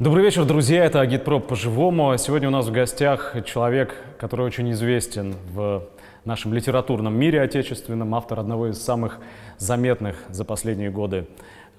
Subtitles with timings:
[0.00, 0.84] Добрый вечер, друзья.
[0.84, 2.16] Это Агитпроп по-живому.
[2.18, 5.88] Сегодня у нас в гостях человек, который очень известен в
[6.24, 9.18] нашем литературном мире отечественном, автор одного из самых
[9.58, 11.26] заметных за последние годы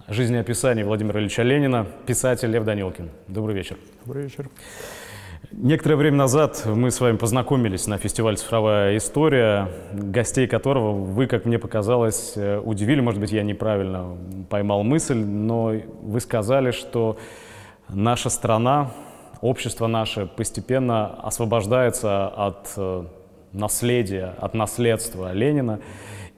[0.09, 3.09] жизнеописаний Владимира Ильича Ленина, писатель Лев Данилкин.
[3.29, 3.77] Добрый вечер.
[4.03, 4.49] Добрый вечер.
[5.53, 11.45] Некоторое время назад мы с вами познакомились на фестивале «Цифровая история», гостей которого вы, как
[11.45, 12.99] мне показалось, удивили.
[12.99, 14.17] Может быть, я неправильно
[14.49, 17.17] поймал мысль, но вы сказали, что
[17.89, 18.91] наша страна,
[19.41, 23.05] общество наше постепенно освобождается от э,
[23.53, 25.79] наследия, от наследства Ленина,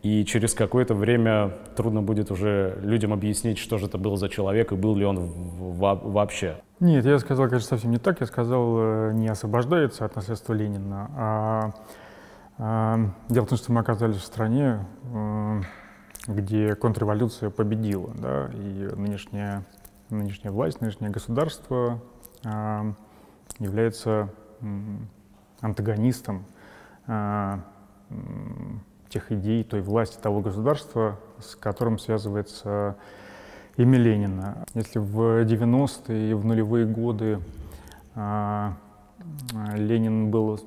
[0.04, 4.72] и через какое-то время трудно будет уже людям объяснить, что же это был за человек
[4.72, 6.58] и был ли он вообще.
[6.80, 8.20] Нет, я сказал, конечно, совсем не так.
[8.22, 11.72] Я сказал, э, не освобождается от наследства Ленина, а,
[12.58, 15.62] а дело в том, что мы оказались в стране, э,
[16.28, 19.64] где контрреволюция победила, да, и нынешняя
[20.16, 22.00] нынешняя власть, нынешнее государство
[22.44, 22.94] э,
[23.60, 24.30] является
[25.62, 26.46] антагонистом
[27.08, 27.58] э,
[29.10, 32.96] тех идей, той власти, того государства, с которым связывается
[33.78, 34.66] имя Ленина.
[34.74, 37.40] Если в 90-е и в нулевые годы
[39.76, 40.60] Ленин был,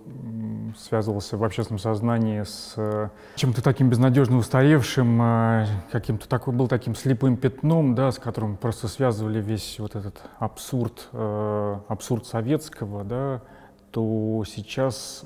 [0.77, 6.94] связывался в общественном сознании с э, чем-то таким безнадежно устаревшим, э, каким-то такой, был таким
[6.94, 13.42] слепым пятном, да, с которым просто связывали весь вот этот абсурд, э, абсурд советского, да,
[13.91, 15.24] то сейчас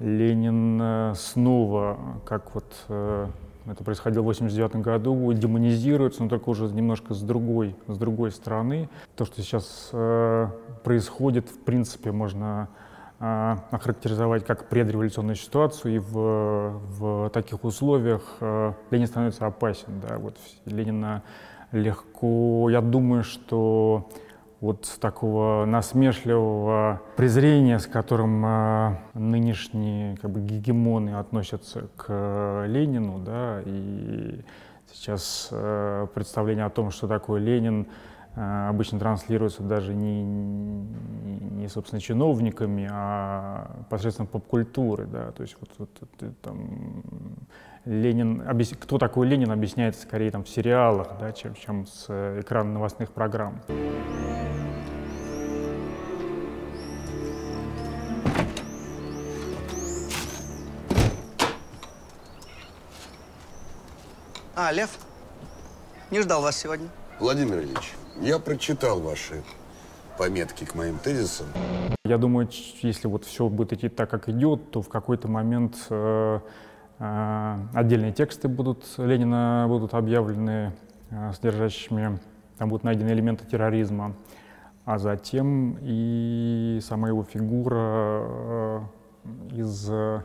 [0.00, 2.72] Ленин снова, как вот
[3.66, 8.88] это происходило в 89 году, демонизируется, но только уже немножко с другой, с другой стороны.
[9.16, 10.48] То, что сейчас э,
[10.82, 12.68] происходит, в принципе, можно
[13.20, 20.00] э, охарактеризовать как предреволюционную ситуацию, и в, в таких условиях э, Ленин становится опасен.
[20.06, 20.18] Да?
[20.18, 21.22] Вот Ленина
[21.72, 24.10] легко, я думаю, что
[24.64, 33.18] вот такого насмешливого презрения, с которым э, нынешние как бы, гегемоны относятся к э, Ленину,
[33.18, 34.40] да, и
[34.90, 37.88] сейчас э, представление о том, что такое Ленин,
[38.36, 45.70] э, обычно транслируется даже не, не, собственно, чиновниками, а посредством поп-культуры, да, то есть вот,
[45.76, 46.70] вот, вот там
[47.84, 48.42] Ленин,
[48.80, 53.12] кто такой Ленин, объясняется скорее там в сериалах, да, чем, чем с э, экрана новостных
[53.12, 53.60] программ.
[64.66, 64.98] А, Лев?
[66.10, 66.88] Не ждал вас сегодня.
[67.20, 67.92] Владимир Ильич,
[68.22, 69.42] я прочитал ваши
[70.16, 71.48] пометки к моим тезисам.
[72.06, 72.48] Я думаю,
[72.80, 76.40] если вот все будет идти так, как идет, то в какой-то момент э,
[76.98, 80.72] э, отдельные тексты будут Ленина будут объявлены
[81.10, 82.18] э, содержащими,
[82.56, 84.14] там будут найдены элементы терроризма,
[84.86, 88.80] а затем и сама его фигура э,
[89.56, 90.22] из э,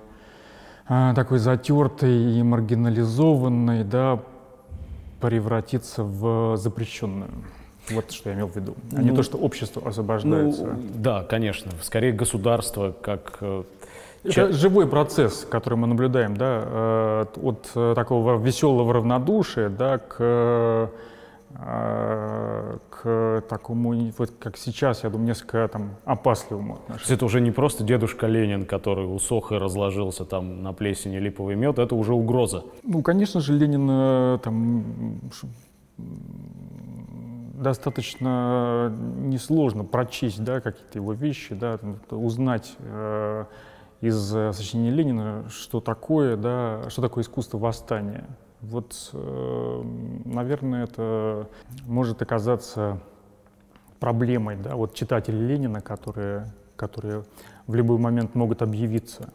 [0.89, 4.19] такой затертой и маргинализованной, да,
[5.21, 7.29] превратиться в запрещенную.
[7.91, 10.65] Вот что я имел в виду, а ну, не то, что общество освобождается.
[10.65, 11.71] Ну, да, конечно.
[11.81, 13.37] Скорее государство как...
[13.41, 13.63] Э,
[14.23, 20.15] Это живой процесс, который мы наблюдаем, да, э, от э, такого веселого равнодушия, да, к
[20.19, 20.89] а,
[21.51, 27.15] к такому, вот как сейчас, я думаю, несколько там опасливому отношению.
[27.15, 31.79] Это уже не просто дедушка Ленин, который усох и разложился там на плесени липовый мед,
[31.79, 32.63] это уже угроза.
[32.83, 35.21] Ну, конечно же, Ленин э, там
[37.55, 41.79] достаточно несложно прочесть, да, какие-то его вещи, да,
[42.11, 43.45] узнать э,
[44.01, 44.15] из
[44.55, 48.25] сочинения Ленина, что такое, да, что такое искусство восстания.
[48.61, 49.83] Вот, э,
[50.25, 51.47] наверное, это
[51.85, 52.99] может оказаться
[53.99, 57.23] проблемой, да, вот читатели Ленина, которые, которые
[57.67, 59.29] в любой момент могут объявиться.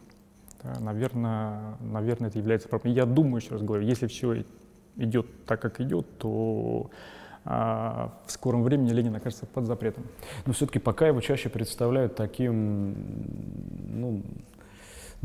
[0.61, 2.97] Да, наверное, наверное, это является проблемой.
[2.97, 4.43] Я думаю, еще раз говорю, если все
[4.95, 6.89] идет так, как идет, то
[7.47, 10.03] а в скором времени Ленин окажется под запретом.
[10.47, 12.95] Но все-таки пока его чаще представляют таким,
[13.87, 14.23] ну,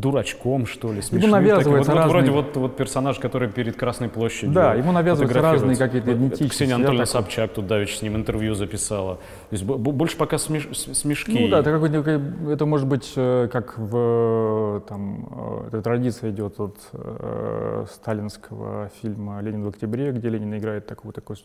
[0.00, 1.30] дурачком, что ли, смешным.
[1.30, 2.04] Ему навязывается вот, разные...
[2.04, 6.48] вот, вроде вот, вот персонаж, который перед Красной площадью Да, ему навязываются разные какие-то идентичности.
[6.48, 7.22] Ксения Анатольевна такой...
[7.22, 9.16] Собчак тут давеча с ним интервью записала.
[9.16, 10.68] То есть больше пока смеш...
[10.72, 11.38] смешки.
[11.38, 15.28] Ну да, это, это может быть э, как в там,
[15.64, 21.12] э, эта традиция идет от э, сталинского фильма «Ленин в октябре», где Ленин играет такого,
[21.12, 21.38] такого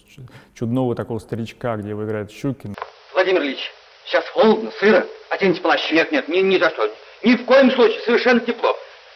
[0.54, 2.76] чудного такого старичка, где его играет Щукин.
[3.14, 3.72] Владимир Ильич,
[4.06, 5.06] сейчас холодно, сыро.
[5.30, 5.92] Оденьте плащ.
[5.92, 6.90] Нет, нет, ни, ни за что.
[7.26, 8.70] Ни в коем случае, совершенно тепло.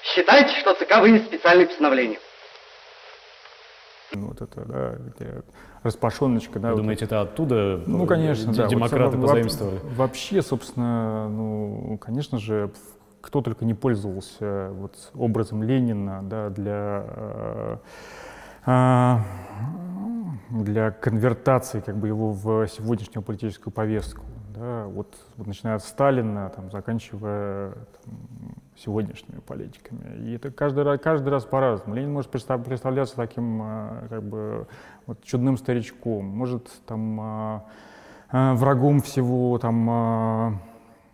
[0.04, 2.18] Считайте, что ЦК вынес специальное постановление.
[4.14, 5.44] Вот это, да, где
[5.84, 6.70] распашоночка, да.
[6.70, 8.68] Вы вот думаете, это оттуда Ну, конечно, э, да.
[8.68, 9.76] демократы Вот, позаимствовали?
[9.84, 12.72] во- Вообще, собственно, ну, конечно же,
[13.22, 17.78] кто только не пользовался вот образом Ленина, да, для э,
[18.66, 19.22] а,
[20.50, 24.24] для конвертации как бы его в сегодняшнюю политическую повестку.
[24.56, 27.74] Да, вот, вот начиная от Сталина, там, заканчивая
[28.04, 30.26] там, сегодняшними политиками.
[30.26, 31.96] И это каждый раз, каждый раз по-разному.
[31.96, 34.68] Ленин может представ- представляться таким а, как бы,
[35.06, 37.66] вот, чудным старичком, может там, а,
[38.32, 40.60] а, врагом всего, там,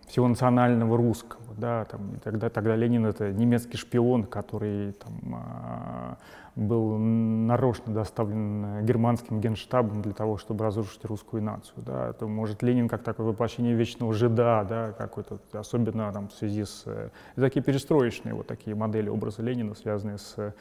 [0.08, 1.42] всего национального русского.
[1.58, 6.18] Да, там, и тогда, тогда Ленин это немецкий шпион, который там, а,
[6.56, 11.84] был нарочно доставлен германским генштабом для того, чтобы разрушить русскую нацию.
[11.86, 12.14] Да.
[12.14, 16.84] То, может, Ленин как такое воплощение вечного жида, да, какой-то, особенно там, в связи с...
[16.86, 20.52] э, такие перестроечные вот такие модели образа Ленина, связанные с э,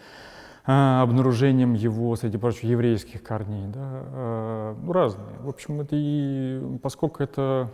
[0.67, 3.69] обнаружением его, среди прочих, еврейских корней.
[3.69, 5.38] Да, э, ну, разные.
[5.41, 7.69] В общем, это и поскольку это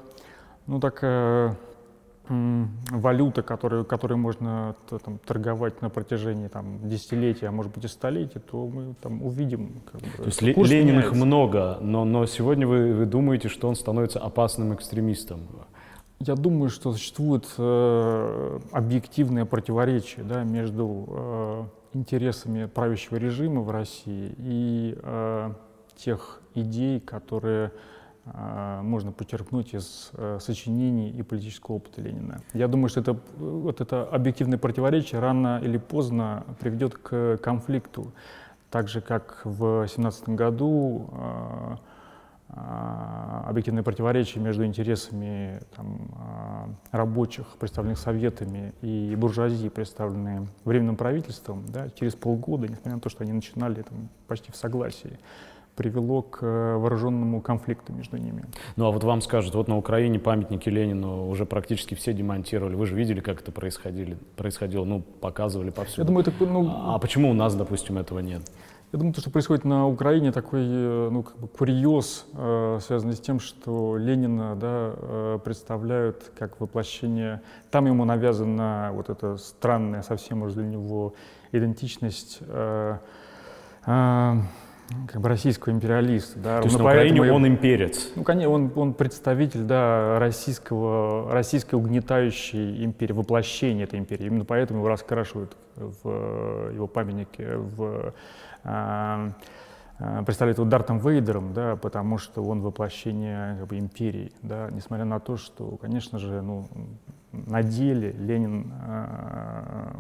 [0.67, 1.57] ну, такая м,
[2.29, 8.39] валюта, которую, которой можно там, торговать на протяжении там, десятилетий, а может быть и столетий,
[8.39, 9.83] то мы там увидим.
[9.91, 11.15] Как бы, То есть курс Ленин их меняется.
[11.15, 15.41] много, но, но сегодня вы, вы думаете, что он становится опасным экстремистом.
[16.21, 21.65] Я думаю, что существует э, объективное противоречие да, между э,
[21.95, 25.53] интересами правящего режима в России и э,
[25.97, 27.73] тех идей, которые
[28.25, 32.43] можно почерпнуть из э, сочинений и политического опыта Ленина.
[32.53, 38.13] Я думаю, что это, вот это объективное противоречие рано или поздно приведет к конфликту.
[38.71, 41.77] Так же, как в 17 году э,
[42.53, 51.65] а, объективное противоречие между интересами там, а, рабочих, представленных советами, и буржуазии, представленные временным правительством,
[51.69, 55.19] да, через полгода, несмотря на то, что они начинали там, почти в согласии,
[55.81, 58.45] привело к э, вооруженному конфликту между ними.
[58.77, 62.75] Ну а вот вам скажут, вот на Украине памятники Ленину уже практически все демонтировали.
[62.75, 66.03] Вы же видели, как это происходили, происходило, ну, показывали повсюду.
[66.03, 68.43] Я думаю, это, ну, А почему у нас, допустим, этого нет?
[68.93, 73.15] Я думаю, то, что происходит на Украине, такой э, ну, как бы курьез, э, связанный
[73.15, 77.41] с тем, что Ленина да, э, представляют как воплощение...
[77.71, 81.15] Там ему навязана вот эта странная совсем уже для него
[81.53, 82.99] идентичность э,
[83.87, 84.35] э,
[85.07, 86.39] как бы российского империалиста.
[86.39, 86.59] Да.
[86.59, 88.13] То есть на Украине и- он имперец.
[88.17, 94.27] ну, конечно, он, он представитель да, российского, российской угнетающей империи, воплощения этой империи.
[94.27, 98.13] Именно поэтому его раскрашивают в э, его памятнике, в,
[98.65, 99.33] а,
[99.99, 104.33] а, представляют его Дартом Вейдером, да, потому что он воплощение как бы, империи.
[104.43, 106.69] Да, несмотря на то, что, конечно же, ну,
[107.33, 109.97] на деле Ленин а,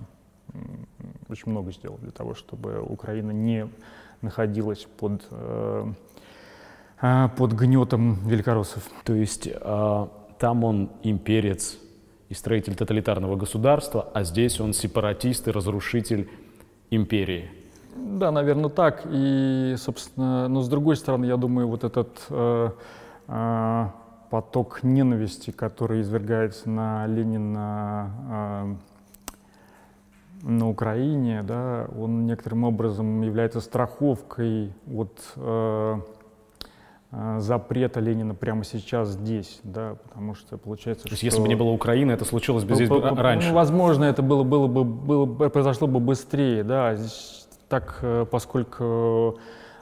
[1.28, 3.68] очень много сделал для того, чтобы Украина не
[4.22, 5.92] находилась под э,
[7.00, 8.82] а, под гнетом великороссов.
[9.04, 11.78] То есть а, там он имперец
[12.28, 16.28] и строитель тоталитарного государства, а здесь он сепаратист и разрушитель
[16.90, 17.50] империи.
[17.96, 19.02] Да, наверное, так.
[19.10, 22.70] И, собственно, но с другой стороны, я думаю, вот этот э,
[23.28, 23.86] э,
[24.30, 28.74] поток ненависти, который извергается на Ленина э,
[30.42, 35.96] на Украине, да, он некоторым образом является страховкой от э,
[37.12, 41.26] э, запрета Ленина прямо сейчас здесь, да, потому что получается, То есть что...
[41.26, 43.48] если бы не было Украины, это случилось бы здесь По- бы по- раньше.
[43.48, 46.94] Ну, возможно, это было, было бы, было, бы- произошло бы быстрее, да.
[46.94, 49.38] Здесь Так, э, поскольку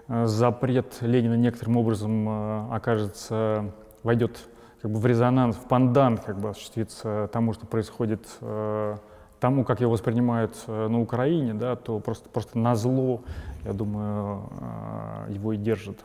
[0.09, 3.73] э, запрет Ленина некоторым образом окажется,
[4.03, 4.39] войдет
[4.83, 8.27] как бы в резонанс, в пандан, как бы осуществится тому, что происходит,
[9.41, 13.23] тому, как его воспринимают э, на Украине, да, то просто, просто на зло,
[13.65, 14.43] я думаю,
[15.29, 15.99] э, его и держат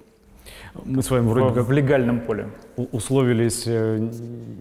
[0.85, 2.49] Мы с вами в, вроде как в легальном поле.
[2.77, 3.97] условились э,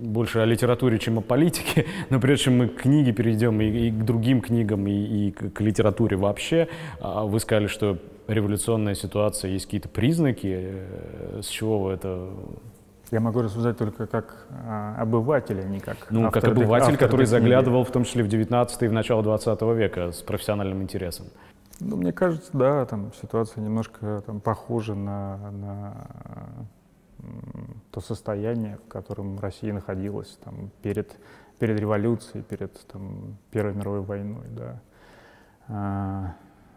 [0.02, 3.90] больше о литературе, чем о политике, но прежде чем мы к книге перейдем и, и
[3.90, 6.68] к другим книгам, и, и к, литературе вообще,
[7.00, 7.98] а, вы сказали, что
[8.28, 10.74] революционная ситуация, есть какие-то признаки,
[11.40, 12.28] с чего вы это...
[13.12, 16.98] Я могу рассуждать только как а, обыватель, а не как Ну, автор как обыватель, автор
[16.98, 21.26] который заглядывал в том числе в 19 и в начало 20 века с профессиональным интересом.
[21.78, 25.94] Ну, мне кажется, да, там ситуация немножко там, похожа на, на
[27.90, 31.14] то состояние, в котором Россия находилась там, перед,
[31.58, 34.46] перед революцией, перед там, Первой мировой войной.
[34.48, 34.80] Да.
[35.68, 36.34] А,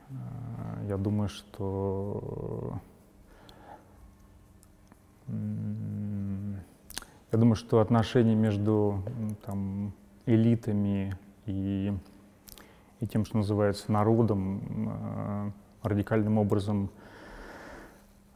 [0.09, 2.73] а, я думаю, что
[5.27, 9.03] я думаю, что отношения между
[9.45, 9.93] там,
[10.25, 11.93] элитами и
[12.99, 15.51] и тем, что называется народом, э,
[15.83, 16.89] радикальным образом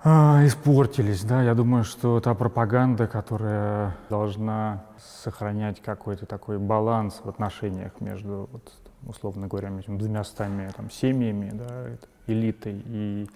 [0.01, 1.43] а, испортились, да.
[1.43, 8.71] Я думаю, что та пропаганда, которая должна сохранять какой-то такой баланс в отношениях между, вот,
[9.05, 11.87] условно говоря, между двумя стами там, семьями, да,
[12.27, 13.29] элитой и,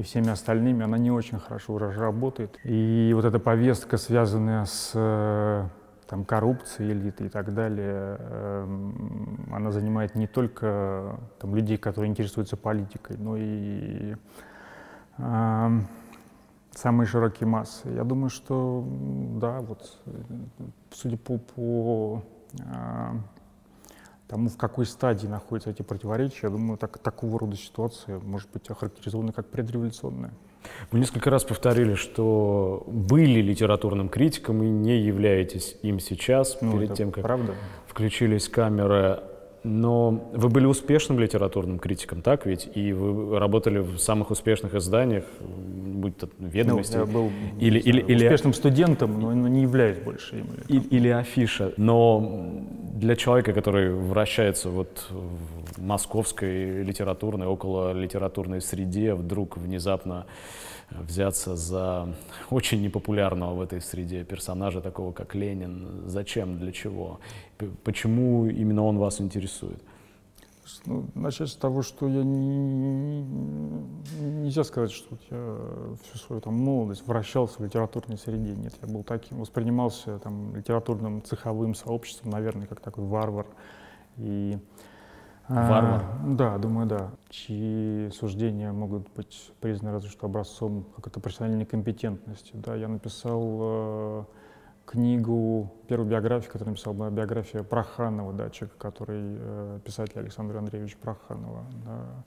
[0.00, 2.58] и всеми остальными, она не очень хорошо уже работает.
[2.64, 5.70] И вот эта повестка, связанная с
[6.08, 12.56] там, коррупцией элиты и так далее, эм, она занимает не только там, людей, которые интересуются
[12.56, 14.16] политикой, но и
[15.18, 15.80] э,
[16.72, 17.88] самые широкие массы.
[17.90, 18.84] Я думаю, что
[19.40, 20.00] да, вот
[20.92, 22.22] судя по, по
[22.58, 23.12] э,
[24.30, 28.70] тому, в какой стадии находятся эти противоречия, я думаю, так, такого рода ситуация может быть
[28.70, 30.30] охарактеризована как предреволюционная.
[30.92, 36.94] Вы несколько раз повторили, что были литературным критиком и не являетесь им сейчас, ну, перед
[36.94, 37.54] тем, как правда.
[37.88, 39.20] включились камеры.
[39.62, 42.68] Но вы были успешным литературным критиком, так ведь?
[42.74, 46.96] И вы работали в самых успешных изданиях, будь то «Ведомости».
[46.96, 50.46] Ну, я был или, или, или, успешным студентом, но не являюсь больше им.
[50.68, 51.72] Или, или афиша.
[51.76, 52.64] Но
[52.94, 60.26] для человека, который вращается вот в московской литературной, около литературной среде, вдруг внезапно
[60.90, 62.14] взяться за
[62.50, 66.04] очень непопулярного в этой среде персонажа, такого как Ленин.
[66.06, 67.20] Зачем, для чего?
[67.84, 69.82] Почему именно он вас интересует?
[70.86, 73.22] Ну, начать с того, что я не,
[74.20, 75.58] нельзя сказать, что я
[76.04, 78.54] всю свою там, молодость вращался в литературной среде.
[78.54, 83.46] Нет, я был таким, воспринимался там, литературным цеховым сообществом, наверное, как такой варвар.
[84.16, 84.58] И
[85.50, 86.02] Варвар?
[86.02, 87.10] А, да, думаю, да.
[87.28, 92.52] Чьи суждения могут быть признаны разве что образцом какой-то профессиональной компетентности.
[92.54, 94.24] Да, я написал э,
[94.86, 100.96] книгу, первую биографию, которую написал, была биография Проханова, да, человека, который, э, писатель Александр Андреевич
[100.96, 101.64] Проханова.
[101.84, 102.24] Да,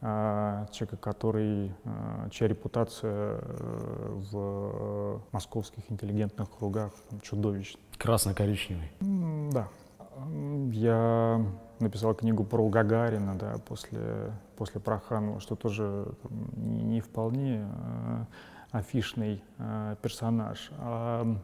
[0.00, 6.92] э, человека, который, э, чья репутация э, в московских интеллигентных кругах
[7.22, 7.80] чудовищна.
[7.96, 8.90] Красно-коричневый.
[9.52, 9.68] Да.
[10.72, 11.44] Я
[11.80, 18.24] написал книгу про Гагарина, да, после, после Проханова, что тоже там, не, не вполне э,
[18.70, 20.70] афишный э, персонаж.
[20.78, 21.36] А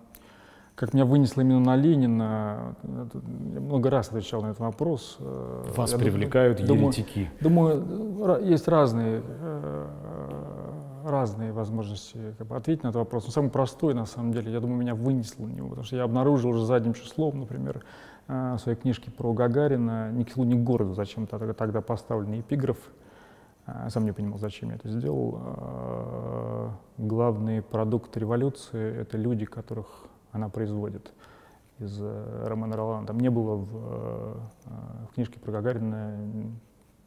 [0.75, 5.17] как меня вынесло именно на Ленина, я много раз отвечал на этот вопрос.
[5.21, 7.31] Э, Вас я привлекают думаю, еретики.
[7.41, 9.87] Думаю, есть разные, э,
[11.05, 13.27] разные возможности как бы, ответить на этот вопрос.
[13.27, 16.05] Но самый простой, на самом деле, я думаю, меня вынесло на него, потому что я
[16.05, 17.85] обнаружил уже задним числом, например,
[18.27, 22.79] в своей книжке про Гагарина «Ни к селу, ни к городу» зачем-то тогда поставленный эпиграф.
[23.89, 26.75] Сам не понимал, зачем я это сделал.
[26.99, 29.87] Главный продукт революции— это люди, которых
[30.33, 31.13] она производит.
[31.79, 34.41] Из Романа Ролана там не было в,
[35.11, 36.17] в книжке про Гагарина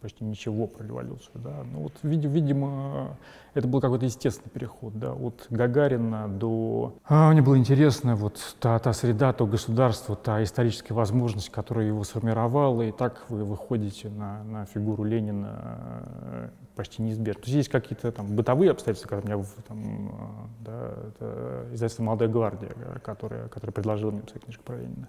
[0.05, 1.31] почти ничего про революцию.
[1.33, 1.63] Да.
[1.73, 3.17] Ну, вот, видимо,
[3.55, 6.93] это был какой-то естественный переход да, от Гагарина до...
[7.05, 12.03] А, мне было интересно вот та, та среда, то государство, та историческая возможность, которая его
[12.03, 17.41] сформировала, и так вы выходите на, на фигуру Ленина э, почти неизбежно.
[17.41, 22.69] То есть есть какие-то там бытовые обстоятельства, которые меня там, да, это издательство «Молодая гвардия»,
[23.03, 25.07] которое, которое предложило мне писать книжку про Ленина.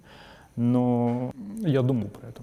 [0.57, 2.41] Но я думал про это.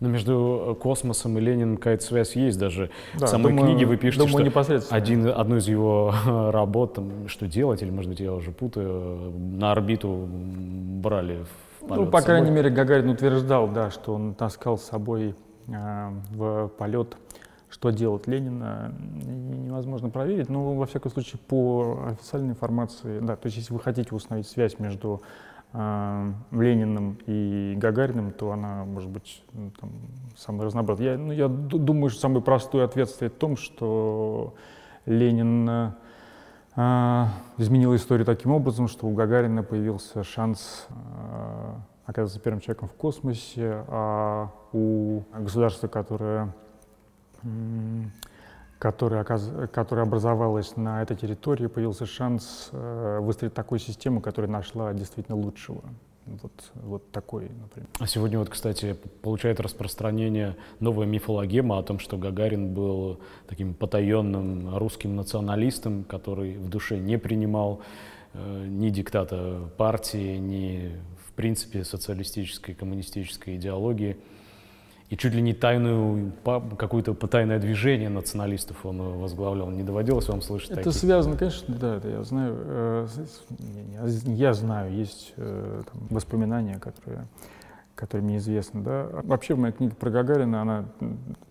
[0.00, 2.90] Но между э, космосом и Лениным какая-то связь есть даже.
[3.14, 7.28] Да, в самой думаю, книге вы пишете, думаю, что один, одну из его работ, там,
[7.28, 11.44] что делать, или, может быть, я уже путаю, на орбиту брали
[11.80, 15.34] в полет Ну, по крайней мере, Гагарин утверждал, да, что он таскал с собой
[15.68, 17.16] э, в полет
[17.68, 20.48] что делать Ленина, невозможно проверить.
[20.48, 24.78] Но, во всяком случае, по официальной информации, да, то есть если вы хотите установить связь
[24.78, 25.45] между э,
[26.52, 29.90] Лениным и Гагариным, то она может быть ну, там,
[30.34, 31.12] самая разнообразная.
[31.12, 34.54] Я, ну, я думаю, что самый простой ответ стоит в том, что
[35.04, 35.68] Ленин
[36.76, 37.26] э,
[37.58, 41.74] изменил историю таким образом, что у Гагарина появился шанс э,
[42.06, 46.54] оказаться первым человеком в космосе, а у государства, которое
[48.78, 55.36] которая, которая образовалась на этой территории, появился шанс э, выстроить такую систему, которая нашла действительно
[55.36, 55.82] лучшего.
[56.26, 57.88] Вот, вот такой, например.
[58.00, 64.76] А сегодня вот, кстати, получает распространение новая мифологема о том, что Гагарин был таким потаенным
[64.76, 67.80] русским националистом, который в душе не принимал
[68.34, 74.16] э, ни диктата партии, ни, в принципе, социалистической, коммунистической идеологии.
[75.08, 76.32] И чуть ли не тайную,
[76.76, 79.70] какое-то тайное движение националистов он возглавлял.
[79.70, 80.94] Не доводилось вам слышать Это таких?
[80.94, 82.56] связано, конечно, да, это я знаю.
[82.58, 83.08] Э,
[84.24, 87.26] я знаю, есть э, там, воспоминания, которые
[87.96, 89.08] который мне известен, да.
[89.24, 90.84] Вообще моя книга про Гагарина, она,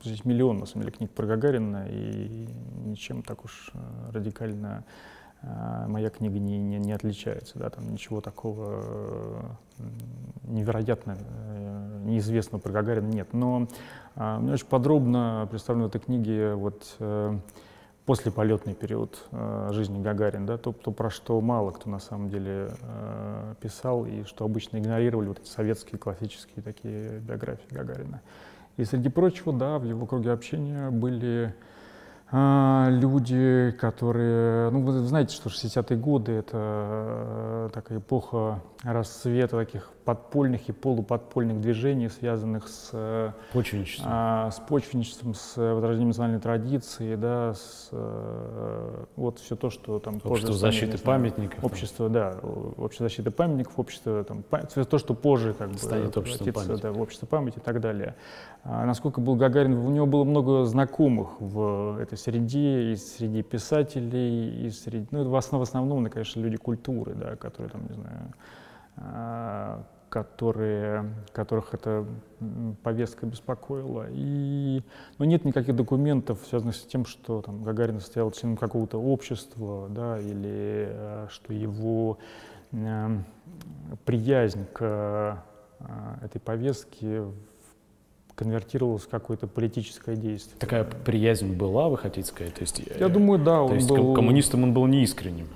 [0.04, 2.48] здесь миллион, на самом деле, книг про Гагарина, и
[2.86, 3.78] ничем так уж э,
[4.14, 5.14] радикально э,
[5.88, 8.84] моя книга не, не, не отличается, да, там ничего такого
[9.80, 9.84] э,
[10.44, 11.18] невероятно
[12.04, 13.34] неизвестного про Гагарина нет.
[13.34, 13.68] Но
[14.16, 16.98] а, мне очень подробно представлено в этой книге вот
[18.06, 22.70] послеполетный период э, жизни Гагарина, да, то, то, про что мало кто на самом деле
[22.82, 28.22] э, писал и что обычно игнорировали вот эти советские классические такие биографии Гагарина.
[28.78, 31.75] И среди прочего, да, в его круге общения были а,
[32.32, 40.70] люди, которые, ну, вы знаете, что 60-е годы— это э, такая эпоха расцвета таких подпольных
[40.70, 47.56] и полуподпольных движений, связанных с э, почвенничеством, а, с, почвенничеством, с возрождением национальной традиции, да,
[47.56, 52.38] с э, вот все то, что там общество позже защиты знаю, памятников, общество, да,
[52.78, 57.02] общество защиты памятников, общество там, то, что позже как бы станет обществом памяти, да, в
[57.02, 58.16] общество памяти и так далее.
[58.64, 64.68] А, насколько был Гагарин, у него было много знакомых в этой среде, и среди писателей,
[64.68, 68.32] и среди, ну, в основном, конечно, люди культуры, да, которые там, не знаю
[68.98, 69.84] а,
[70.15, 72.05] которые, которых эта
[72.84, 74.07] повестка беспокоила.
[74.12, 74.81] И,
[75.17, 80.17] но нет никаких документов, связанных с тем, что там, Гагарин стоял членом какого-то общества, да,
[80.17, 82.17] или э, что его
[82.72, 83.17] э,
[84.05, 85.43] приязнь к
[85.79, 87.25] э, этой повестке
[88.36, 90.57] конвертировалась в какое-то политическое действие.
[90.60, 92.53] Такая приязнь была, вы хотите сказать?
[92.53, 93.67] То есть, Я думаю, да.
[93.67, 94.13] То есть был...
[94.13, 95.50] коммунистом он был неискренним.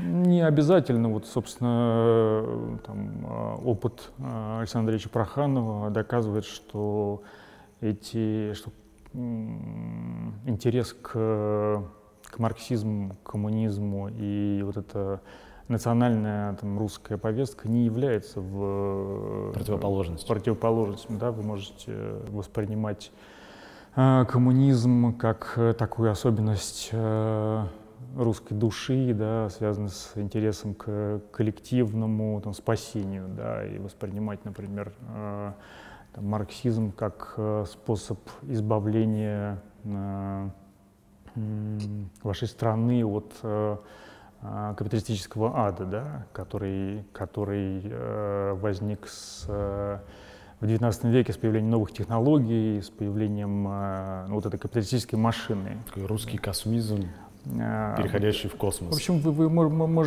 [0.00, 1.08] Не обязательно.
[1.08, 7.22] Вот, собственно, там, а, опыт а, Александра Ильича Проханова доказывает, что
[7.80, 8.70] эти, что
[9.12, 15.20] интерес к, к марксизму, к коммунизму и вот эта
[15.66, 20.28] национальная там, русская повестка не является в противоположностью.
[20.28, 21.32] противоположностью да?
[21.32, 21.92] Вы можете
[22.28, 23.10] воспринимать
[23.96, 27.66] э, коммунизм как такую особенность э,
[28.16, 35.52] русской души, да, связаны с интересом к коллективному там, спасению, да, и воспринимать, например, э,
[36.14, 40.48] там, марксизм как э, способ избавления э,
[42.22, 43.76] вашей страны от э,
[44.42, 49.98] э капиталистического ада, да, который, который э, возник с, э,
[50.60, 55.78] в XIX веке с появлением новых технологий, с появлением э, ну, вот этой капиталистической машины.
[55.86, 57.08] Такой русский космизм.
[57.60, 58.92] А, переходящий в космос.
[58.92, 59.48] В общем, вы, вы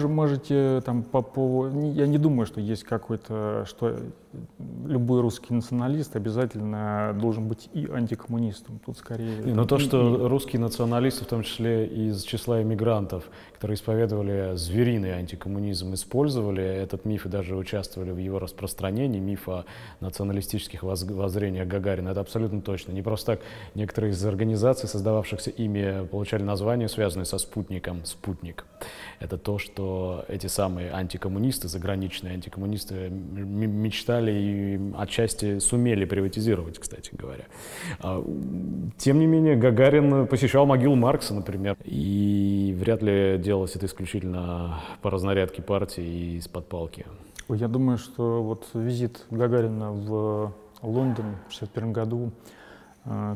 [0.08, 1.68] можете там по, по...
[1.68, 3.98] Я не думаю, что есть какой-то, что
[4.86, 8.80] любой русский националист обязательно должен быть и антикоммунистом.
[8.86, 9.42] Тут скорее...
[9.46, 10.28] Но то, что и...
[10.28, 17.26] русские националисты, в том числе из числа иммигрантов, которые исповедовали звериный антикоммунизм, использовали этот миф
[17.26, 19.66] и даже участвовали в его распространении, миф о
[20.00, 22.92] националистических воззрениях Гагарина, это абсолютно точно.
[22.92, 23.42] Не просто так
[23.76, 28.66] некоторые из организаций, создававшихся ими, получали название, связанное со спутником «Спутник».
[29.22, 37.46] Это то, что эти самые антикоммунисты, заграничные антикоммунисты мечтали и отчасти сумели приватизировать, кстати говоря.
[38.00, 38.22] А,
[38.98, 45.10] тем не менее, Гагарин посещал могилу Маркса, например, и вряд ли делалось это исключительно по
[45.10, 47.06] разнарядке партии и из-под палки.
[47.48, 52.32] Я думаю, что вот визит Гагарина в Лондон в 1961 году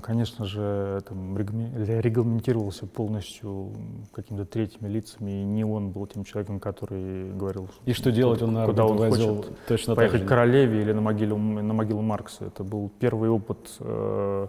[0.03, 3.71] конечно же, там, регламентировался полностью
[4.13, 8.53] какими-то третьими лицами, и не он был тем человеком, который говорил, и что делать он,
[8.53, 12.45] наверное, куда он хочет точно поехать к королеве или на могилу, на могилу Маркса.
[12.45, 14.47] Это был первый опыт э,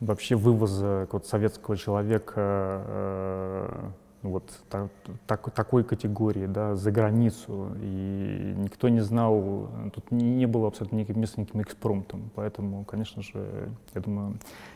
[0.00, 3.90] вообще вывоза вот, советского человека э,
[4.22, 4.88] вот так,
[5.26, 10.96] так, такой категории, да, за границу, и никто не знал, тут не, не было абсолютно
[10.96, 14.34] никаким никаким экспромтом, поэтому, конечно же, я думаю,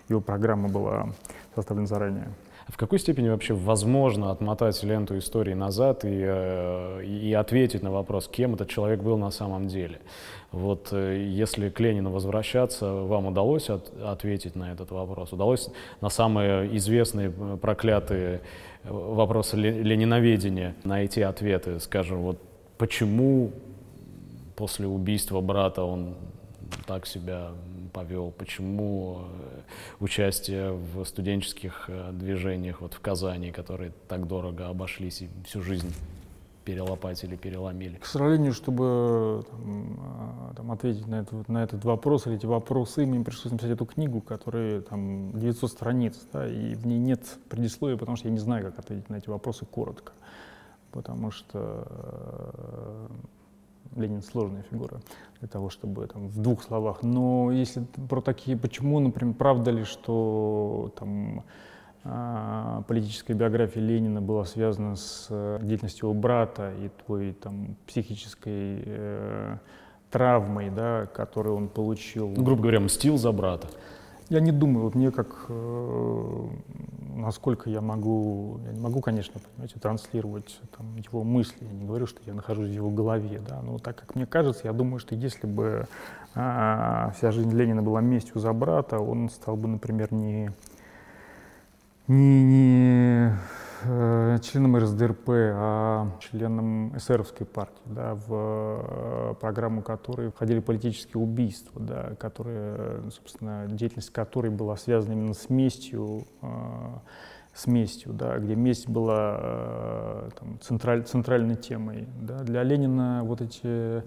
[0.08, 1.08] его программа была
[1.54, 2.28] составлена заранее.
[2.68, 8.26] В какой степени вообще возможно отмотать ленту истории назад и, э, и ответить на вопрос,
[8.26, 10.00] кем этот человек был на самом деле?
[10.50, 15.32] Вот э, если к Ленину возвращаться, вам удалось от, ответить на этот вопрос?
[15.32, 18.40] Удалось на самые известные э, проклятые
[18.82, 21.78] вопросы лениноведения найти ответы?
[21.78, 22.38] Скажем, вот
[22.78, 23.52] почему
[24.56, 26.16] после убийства брата он
[26.84, 27.52] так себя
[27.96, 29.60] повел, почему э,
[30.00, 35.94] участие в студенческих э, движениях вот в Казани, которые так дорого обошлись и всю жизнь
[36.66, 37.96] перелопатили, переломили.
[37.96, 43.06] К сожалению, чтобы там, а, там, ответить на, этот на этот вопрос или эти вопросы,
[43.06, 47.96] мне пришлось написать эту книгу, которая там 900 страниц, да, и в ней нет предисловия,
[47.96, 50.12] потому что я не знаю, как ответить на эти вопросы коротко.
[50.90, 53.08] Потому что
[53.96, 55.00] Ленин сложная фигура
[55.40, 57.02] для того, чтобы там, в двух словах.
[57.02, 61.44] Но если про такие, почему, например, правда ли, что там,
[62.04, 68.82] а, политическая биография Ленина была связана с э, деятельностью его брата и твоей там, психической
[68.86, 69.56] э,
[70.10, 72.28] травмой, да, которую он получил.
[72.28, 73.68] Ну, грубо говоря, мстил за брата.
[74.28, 76.48] Я не думаю, вот мне как, э,
[77.14, 82.06] насколько я могу, я не могу, конечно, понимаете, транслировать там, его мысли, я не говорю,
[82.06, 85.14] что я нахожусь в его голове, да, но так как мне кажется, я думаю, что
[85.14, 85.86] если бы
[86.34, 90.50] а, вся жизнь Ленина была местью за брата, он стал бы, например, не,
[92.08, 93.32] не, не э,
[93.82, 102.14] членом РСДРП, а членом эсеровской партии, да, в э, программу которой входили политические убийства, да,
[102.18, 106.46] которые, собственно, деятельность которой была связана именно с местью, э,
[107.54, 112.06] с местью, да, где месть была там, централь, центральной темой.
[112.20, 112.40] Да.
[112.40, 114.02] Для Ленина вот эти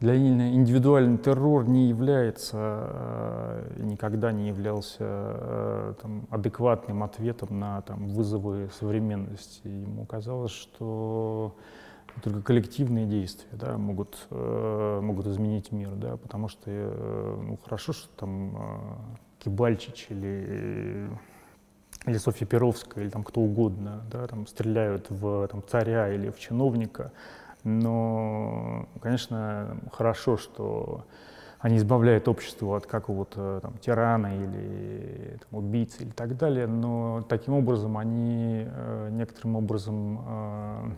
[0.00, 7.80] для Ленина индивидуальный террор не является, э, никогда не являлся э, там, адекватным ответом на
[7.80, 9.66] там, вызовы современности.
[9.66, 11.56] Ему казалось, что
[12.22, 18.08] только коллективные действия да, могут, э, могут изменить мир, да, потому что ну, хорошо, что
[18.16, 21.08] там Кибальчич или
[22.06, 26.38] или Софья Перовская, или там кто угодно, да, там стреляют в там, царя или в
[26.38, 27.12] чиновника,
[27.66, 31.04] но, конечно, хорошо, что
[31.58, 37.54] они избавляют общество от какого-то там, тирана или там, убийцы или так далее, но таким
[37.54, 40.94] образом они э, некоторым образом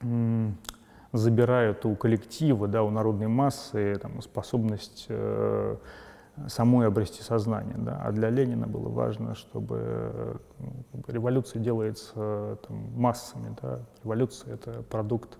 [0.00, 0.50] э,
[1.12, 5.76] забирают у коллектива, да, у народной массы там, способность э,
[6.48, 7.76] самой обрести сознание.
[7.76, 8.00] Да.
[8.02, 13.54] А для Ленина было важно, чтобы ну, революция делается там, массами.
[13.60, 13.80] Да.
[14.02, 15.36] Революция— это продукт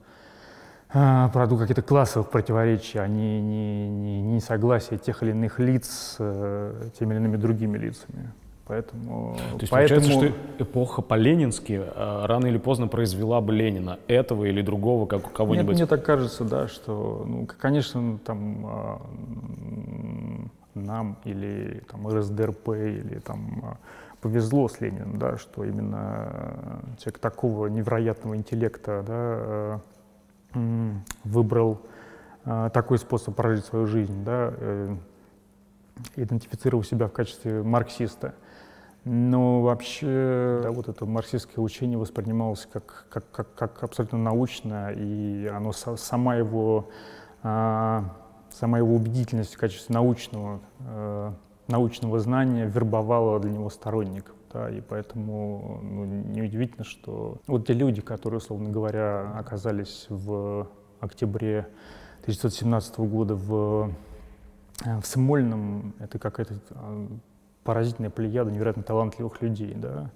[0.89, 6.17] продукт каких-то классовых противоречий, а не, не, не, не согласие тех или иных лиц с
[6.19, 8.33] э, теми или иными другими лицами.
[8.67, 10.01] Поэтому, То есть поэтому...
[10.01, 15.27] получается, что эпоха по-ленински э, рано или поздно произвела бы Ленина, этого или другого, как
[15.27, 15.77] у кого-нибудь?
[15.77, 18.97] Нет, мне так кажется, да, что, ну, конечно, там э,
[20.75, 23.79] нам или там РСДРП или там
[24.21, 29.81] повезло с Лениным, да, что именно человек такого невероятного интеллекта, да,
[31.25, 31.81] выбрал
[32.45, 34.97] а, такой способ прожить свою жизнь, да, э,
[36.15, 38.35] идентифицировал себя в качестве марксиста.
[39.05, 45.47] Но вообще да, вот это марксистское учение воспринималось как, как, как, как абсолютно научное, и
[45.47, 46.89] оно сама его,
[47.43, 48.05] а,
[48.51, 51.33] сама его убедительность в качестве научного, э,
[51.67, 58.01] научного знания вербовала для него сторонников да, и поэтому ну, неудивительно, что вот те люди,
[58.01, 60.69] которые, условно говоря, оказались в
[61.01, 61.69] октябре
[62.23, 63.91] 1917 года в,
[64.85, 67.07] э, в Смольном, это какая-то э,
[67.65, 70.11] поразительная плеяда невероятно талантливых людей, да,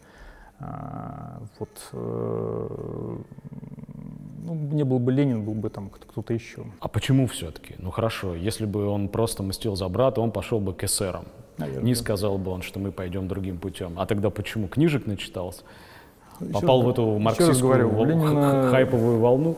[0.59, 3.17] а, вот, э,
[4.45, 6.67] ну, не был бы Ленин, был бы там кто-то еще.
[6.81, 7.77] А почему все-таки?
[7.79, 11.25] Ну хорошо, если бы он просто мстил за брата, он пошел бы к эсерам.
[11.61, 11.85] Наверное.
[11.85, 13.99] Не сказал бы он, что мы пойдем другим путем.
[13.99, 14.67] А тогда почему?
[14.69, 15.63] Книжек начитался?
[16.41, 18.07] Еще Попал раз, в эту марксистскую говорю, вол...
[18.07, 18.71] Ленина...
[18.71, 19.57] хайповую волну?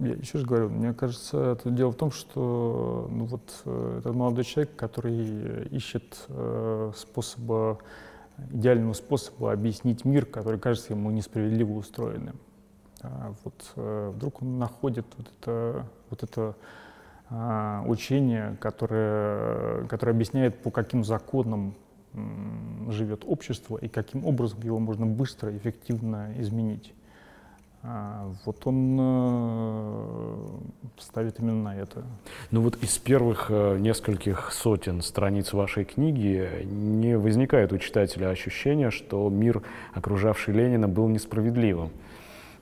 [0.00, 4.14] Я еще раз говорю, мне кажется, это дело в том, что ну, вот, э, этот
[4.14, 7.78] молодой человек, который ищет э, способа,
[8.52, 12.36] идеального способа объяснить мир, который кажется ему несправедливо устроенным.
[13.02, 16.54] А вот э, вдруг он находит вот это, вот это
[17.86, 21.74] учение, которое, которое объясняет, по каким законам
[22.88, 26.92] живет общество и каким образом его можно быстро и эффективно изменить.
[27.84, 30.36] А, вот он э,
[30.98, 32.04] ставит именно на это.
[32.52, 38.90] Ну вот из первых э, нескольких сотен страниц вашей книги не возникает у читателя ощущения,
[38.90, 39.62] что мир,
[39.94, 41.90] окружавший Ленина, был несправедливым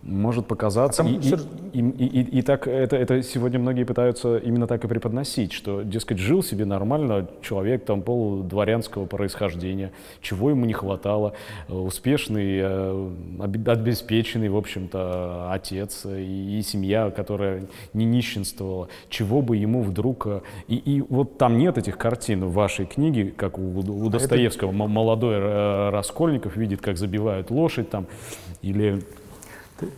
[0.02, 1.02] может показаться.
[1.02, 1.34] А и, и,
[1.72, 5.82] и, и, и, и так это, это сегодня многие пытаются именно так и преподносить, что,
[5.82, 11.34] дескать, жил себе нормально человек там полудворянского происхождения, чего ему не хватало,
[11.68, 13.10] э, успешный, э,
[13.40, 20.26] обеспеченный, в общем-то, отец и, и семья, которая не нищенствовала, чего бы ему вдруг...
[20.26, 24.10] Э, и, и вот там нет этих картин в вашей книге, как у, у а
[24.10, 24.76] Достоевского, это...
[24.88, 28.06] молодой Раскольников видит, как забивают лошадь там,
[28.62, 29.02] или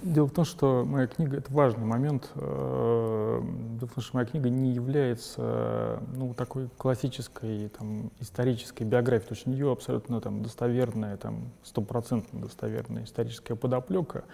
[0.03, 2.31] Дело в том, что моя книга— это важный момент.
[2.35, 3.41] Э,
[3.79, 9.29] дело в том, что моя книга не является ну, такой классической там, исторической биографией.
[9.29, 14.25] То есть у нее абсолютно там, достоверная, там, стопроцентно достоверная историческая подоплека,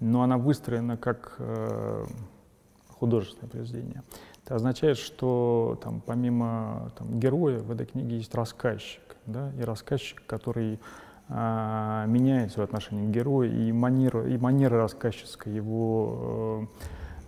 [0.00, 2.06] но она выстроена как э,
[2.88, 4.02] художественное произведение.
[4.44, 10.22] Это означает, что там, помимо там, героя в этой книге есть рассказчик, да, и рассказчик,
[10.26, 10.78] который
[11.28, 16.68] меняет свое отношение к герою, и манера, и манера рассказческая его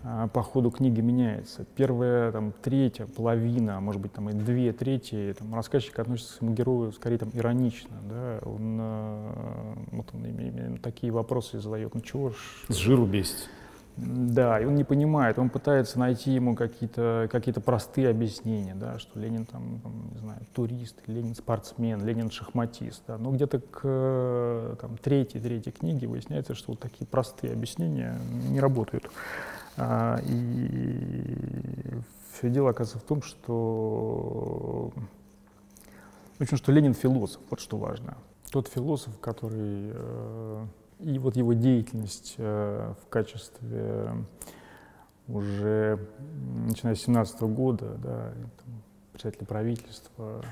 [0.09, 1.66] а, по ходу книги меняется.
[1.74, 6.54] Первая, там, третья половина, может быть, там, и две трети, там, рассказчик относится к своему
[6.54, 7.96] герою скорее там, иронично.
[8.09, 8.38] Да?
[8.44, 11.92] Он, э, вот он именно такие вопросы задает.
[11.94, 12.35] Ну чего ж...
[12.68, 13.50] С жиру бесит.
[13.96, 19.18] Да, и он не понимает, он пытается найти ему какие-то какие простые объяснения, да, что
[19.18, 24.98] Ленин там, там, не знаю, турист, Ленин спортсмен, Ленин шахматист, да, но где-то к там,
[24.98, 28.18] третьей, третьей книге выясняется, что вот такие простые объяснения
[28.50, 29.11] не работают.
[29.78, 31.94] А, и
[32.35, 34.92] все дело оказывается в том, что
[36.38, 38.18] в общем, что Ленин философ, вот что важно.
[38.50, 40.66] Тот философ, который э,
[41.00, 44.12] и вот его деятельность э, в качестве
[45.28, 45.98] уже
[46.66, 48.32] начиная с 17 года, да,
[49.12, 50.42] председателя правительства,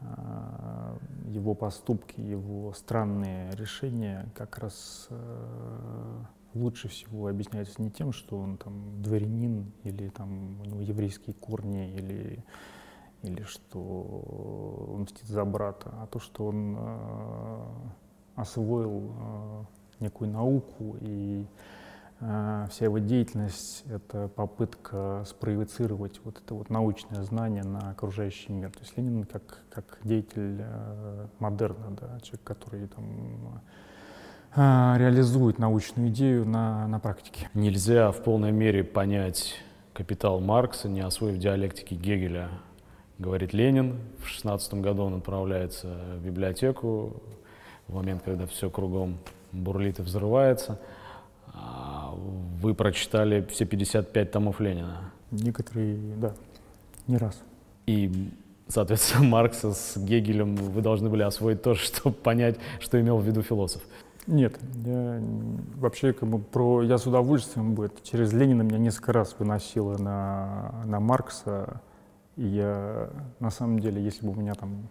[0.00, 6.18] э, его поступки, его странные решения как раз э,
[6.54, 11.90] лучше всего объясняется не тем, что он там дворянин или там у него еврейские корни
[11.92, 12.44] или
[13.22, 13.80] или что
[14.94, 16.78] он мстит за брата, а то, что он
[18.38, 19.64] освоил э,
[20.00, 21.44] некую науку, и
[22.20, 28.70] э, вся его деятельность— это попытка спроецировать вот это вот научное знание на окружающий мир.
[28.70, 33.60] То есть Ленин как, как деятель э, модерна, да, человек, который там,
[34.54, 37.50] реализует научную идею на, на практике.
[37.52, 39.56] Нельзя в полной мере понять
[39.92, 42.48] капитал Маркса, не освоив диалектики Гегеля,
[43.18, 43.98] говорит Ленин.
[44.22, 47.22] В 16 году он отправляется в библиотеку,
[47.88, 49.18] в момент, когда все кругом
[49.52, 50.78] бурлит и взрывается.
[51.46, 52.14] А
[52.60, 55.12] вы прочитали все 55 томов Ленина?
[55.30, 56.34] Некоторые, да,
[57.06, 57.40] не раз.
[57.86, 58.30] И,
[58.68, 63.42] соответственно, Маркса с Гегелем вы должны были освоить тоже, чтобы понять, что имел в виду
[63.42, 63.82] философ.
[64.26, 65.22] Нет, я
[65.76, 70.74] вообще как бы про я с удовольствием бы через Ленина меня несколько раз выносило на,
[70.84, 71.80] на Маркса.
[72.36, 73.08] И я
[73.40, 74.88] на самом деле, если бы у меня там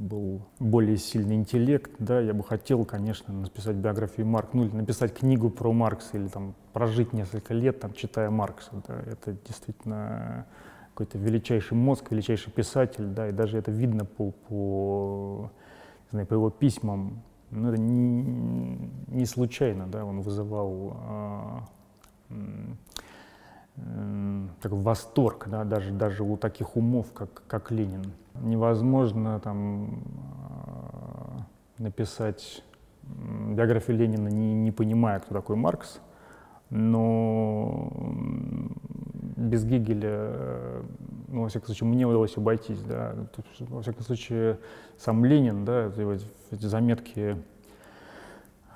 [0.00, 5.14] был более сильный интеллект, да, я бы хотел, конечно, написать биографию Маркса, ну или написать
[5.14, 10.46] книгу про Маркса, или там прожить несколько лет, там, читая Маркса, да, это действительно
[10.94, 15.50] какой-то величайший мозг, величайший писатель, да, и даже это видно по, по,
[16.10, 21.64] знаю, по его письмам, но это не, не случайно, да, он вызывал а,
[24.60, 28.12] такой восторг, да, даже, даже у таких умов, как, как Ленин.
[28.40, 30.02] Невозможно там
[30.54, 31.46] а,
[31.78, 32.62] написать
[33.02, 36.00] биографию Ленина, не, не понимая, кто такой Маркс,
[36.70, 37.92] но
[39.36, 40.82] без Гегеля,
[41.28, 43.14] ну, во всяком случае, мне удалось обойтись, да,
[43.60, 44.58] во всяком случае,
[44.98, 45.90] сам Ленин, да,
[46.50, 47.36] эти заметки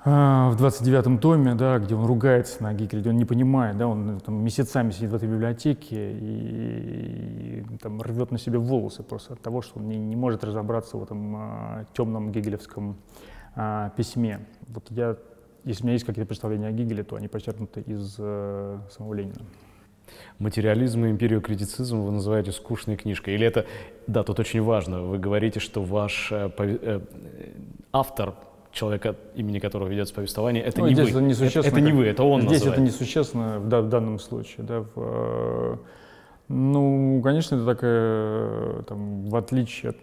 [0.05, 4.19] в 29-м томе, да, где он ругается на Гегеля, где он не понимает, да, он
[4.19, 9.41] там, месяцами сидит в этой библиотеке и, и там, рвет на себе волосы просто от
[9.41, 12.97] того, что он не, не может разобраться в этом а, темном гегелевском
[13.55, 14.45] а, письме.
[14.67, 15.17] Вот я,
[15.63, 19.41] если у меня есть какие-то представления о Гегеле, то они подчеркнуты из а, самого Ленина.
[20.37, 23.33] Материализм и империю критицизм вы называете скучной книжкой.
[23.33, 23.65] Или это,
[24.05, 26.99] да, тут очень важно, вы говорите, что ваш э, э,
[27.91, 28.35] автор
[28.75, 31.19] человека, имени которого ведется повествование, это ну, не здесь вы.
[31.19, 32.79] Это, несущественно, это, это не вы, это он Здесь называет.
[32.79, 34.65] это несущественно в, в данном случае.
[34.65, 35.77] Да, в, э,
[36.47, 39.97] ну, конечно, это такая, там, в отличие от...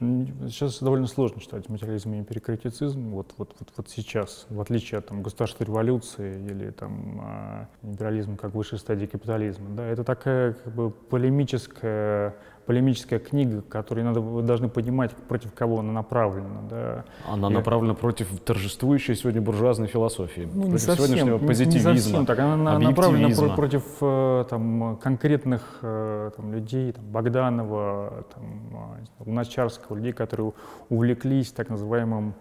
[0.50, 5.06] Сейчас довольно сложно читать материализм и перекритицизм, вот, вот, вот, вот сейчас, в отличие от
[5.06, 9.68] там, государственной революции или там, а, империализм как высшей стадии капитализма.
[9.76, 12.34] Да, это такая как бы полемическая
[12.72, 16.62] полемическая книга, которую надо, вы должны понимать, против кого она направлена.
[16.70, 17.04] Да.
[17.28, 17.52] Она И...
[17.52, 22.38] направлена против торжествующей сегодня буржуазной философии, ну, против совсем, сегодняшнего не, позитивизма, не совсем так.
[22.38, 23.56] Она направлена объективизма.
[23.56, 30.54] против э, там, конкретных э, там, людей, там, Богданова, там, э, Луначарского, людей, которые
[30.88, 32.32] увлеклись так называемым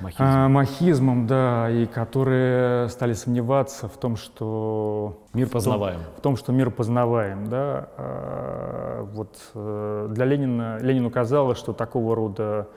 [0.00, 0.22] Махизм.
[0.22, 6.20] А, махизмом, да, и которые стали сомневаться в том, что мир познаваем, в том, в
[6.20, 7.88] том что мир познаваем, да.
[7.98, 12.68] А, вот э, для Ленина Ленину казалось, что такого рода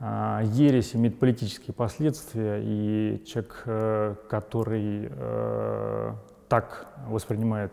[0.00, 6.12] а, ересь имеет политические последствия, и человек, э, который э,
[6.48, 7.72] так воспринимает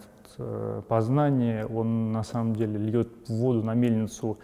[0.87, 4.39] познание, он на самом деле льет воду на мельницу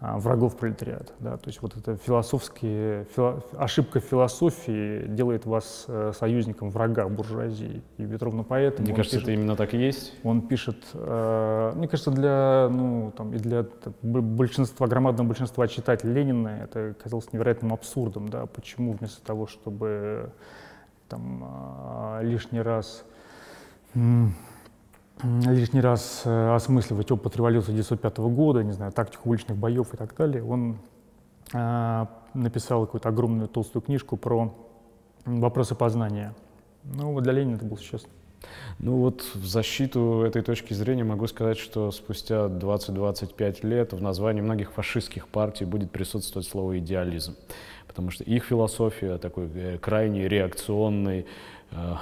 [0.00, 1.12] врагов пролетариата.
[1.18, 1.36] Да?
[1.36, 7.82] То есть вот эта философские, фило, ошибка философии делает вас э, союзником врага буржуазии.
[7.96, 8.86] И ведь ровно поэтому...
[8.86, 10.14] Мне кажется, пишет, это именно так и есть.
[10.22, 13.66] Он пишет, э, мне кажется, для, ну, там, и для
[14.02, 18.28] большинства, громадного большинства читателей Ленина это казалось невероятным абсурдом.
[18.28, 18.46] Да?
[18.46, 20.30] Почему вместо того, чтобы
[21.08, 21.44] там,
[22.20, 23.04] э, лишний раз
[25.22, 30.14] лишний раз э, осмысливать опыт революции 1905 года, не знаю, тактику уличных боев и так
[30.16, 30.78] далее, он
[31.52, 34.54] э, написал какую-то огромную толстую книжку про
[35.24, 36.34] вопросы познания.
[36.84, 38.10] Ну, вот для Ленина это было честно.
[38.78, 44.40] Ну вот в защиту этой точки зрения могу сказать, что спустя 20-25 лет в названии
[44.40, 47.36] многих фашистских партий будет присутствовать слово «идеализм»,
[47.86, 51.26] потому что их философия такой э, крайне реакционный,
[51.72, 51.94] э,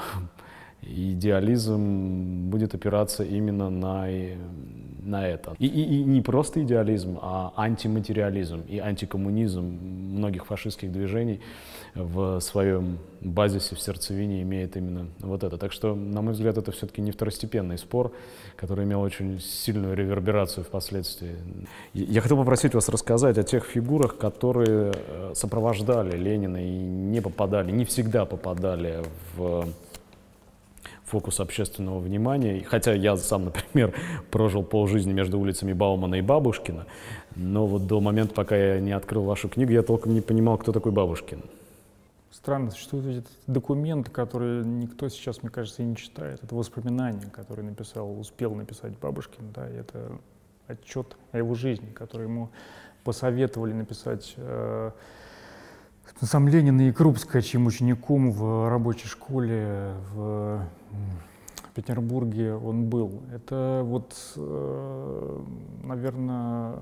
[0.88, 4.09] идеализм будет опираться именно на,
[5.03, 5.55] на это.
[5.59, 11.40] И, и, и не просто идеализм, а антиматериализм и антикоммунизм многих фашистских движений
[11.94, 15.57] в своем базисе, в сердцевине имеет именно вот это.
[15.57, 18.12] Так что, на мой взгляд, это все-таки не второстепенный спор,
[18.57, 21.37] который имел очень сильную реверберацию впоследствии.
[21.94, 27.70] Я хотел попросить вас рассказать о тех фигурах, которые э, сопровождали Ленина и не попадали,
[27.70, 29.03] не всегда попадали
[29.37, 29.68] в
[31.07, 32.62] фокус общественного внимания.
[32.64, 33.95] Хотя я сам, например,
[34.31, 36.87] прожил полжизни между улицами Баумана и Бабушкина,
[37.35, 40.73] но вот до момента, пока я не открыл вашу книгу, я толком не понимал, кто
[40.73, 41.42] такой Бабушкин.
[42.31, 46.40] Странно, существуют документы, которые никто сейчас, мне кажется, и не читает.
[46.42, 50.12] Это воспоминания, которые написал, успел написать Бабушкин, да, и это
[50.66, 52.51] отчет о его жизни, который ему
[53.05, 54.90] посоветовали написать э,
[56.23, 60.66] сам Ленин и Крупская, чьим учеником в рабочей школе в
[61.77, 63.23] Петербурге он был.
[63.33, 65.42] Это вот, э,
[65.85, 66.77] наверное,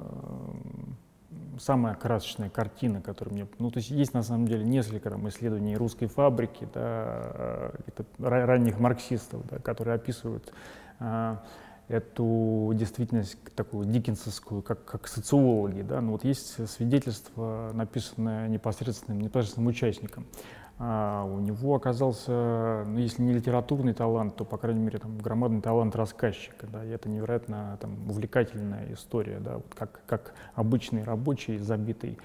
[1.58, 3.46] самая красочная картина, которая мне...
[3.58, 8.78] Ну, то есть есть на самом деле несколько там, исследований русской фабрики, да, это ранних
[8.78, 10.52] марксистов, да, которые описывают
[11.00, 11.36] э,
[11.88, 15.82] эту действительность такую диккенсовскую, как, как социологи.
[15.82, 16.00] Да?
[16.00, 20.26] Но вот есть свидетельство, написанное непосредственным, непосредственным участником.
[20.76, 25.60] А у него оказался, ну, если не литературный талант, то, по крайней мере, там, громадный
[25.60, 26.66] талант рассказчика.
[26.66, 26.84] Да?
[26.84, 29.56] И это невероятно там, увлекательная история, да?
[29.56, 32.18] вот как, как обычный рабочий, забитый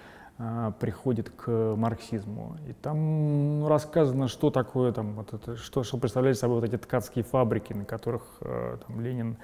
[0.80, 2.56] приходит к марксизму.
[2.68, 7.26] И там рассказано, что такое, там, вот это, что, что представляют собой вот эти ткацкие
[7.26, 9.36] фабрики, на которых э, там, Ленин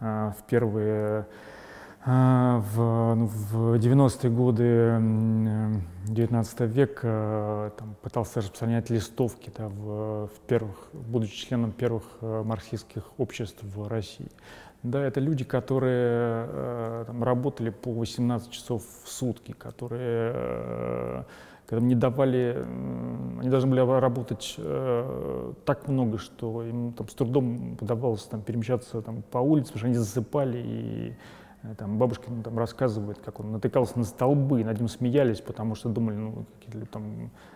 [0.00, 1.26] э, в первые
[2.04, 5.00] э, в, ну, в 90-е годы
[6.12, 13.62] 19 века там, пытался распространять листовки да, в, в первых, будучи членом первых марксистских обществ
[13.62, 14.28] в России.
[14.84, 21.22] Да, это люди, которые э, там, работали по 18 часов в сутки, которые э,
[21.66, 22.62] когда не давали,
[23.40, 29.00] они должны были работать э, так много, что им там, с трудом удавалось там, перемещаться
[29.00, 31.16] там, по улице, потому что они засыпали, и
[31.62, 35.88] э, там, бабушкин там, рассказывает, как он натыкался на столбы, над ним смеялись, потому что
[35.88, 37.53] думали, ну, какие-то там Э,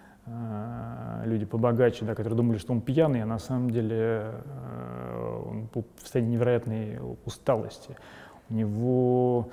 [1.25, 6.01] люди побогаче, да, которые думали, что он пьяный, а на самом деле э, он в
[6.01, 7.97] состоянии невероятной усталости.
[8.51, 9.51] У него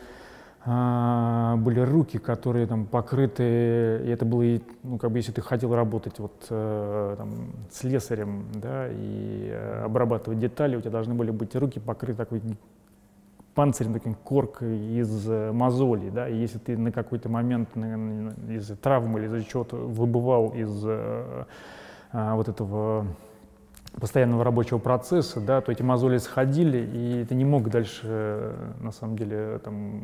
[0.67, 5.75] а, были руки, которые там покрыты, и это было, ну, как бы, если ты хотел
[5.75, 9.51] работать вот э, там, слесарем, да, и
[9.83, 12.41] обрабатывать детали, у тебя должны были быть руки покрыты такой
[13.55, 17.69] панцирем, таким коркой из э, мозолей, да, и если ты на какой-то момент
[18.49, 20.83] из-за травмы или из-за чего-то выбывал из
[22.15, 23.07] а, вот этого
[23.99, 29.17] постоянного рабочего процесса, да, то эти мозоли сходили, и ты не мог дальше, на самом
[29.17, 30.03] деле, там,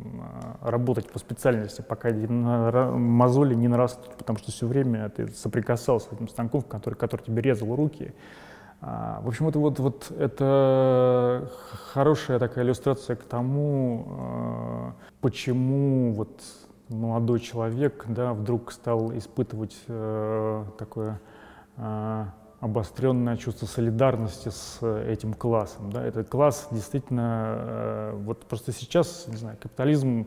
[0.62, 6.28] работать по специальности, пока мозоли не нарастут, потому что все время ты соприкасался с этим
[6.28, 8.12] станком, который, который тебе резал руки,
[8.82, 11.48] в общем, это вот, вот это
[11.92, 16.42] хорошая такая иллюстрация к тому, а, почему вот
[16.88, 21.20] молодой человек да, вдруг стал испытывать э, такое
[21.76, 22.24] э,
[22.60, 25.90] обостренное чувство солидарности с этим классом.
[25.90, 26.04] Да.
[26.04, 30.26] Этот класс действительно, э, вот просто сейчас, не знаю, капитализм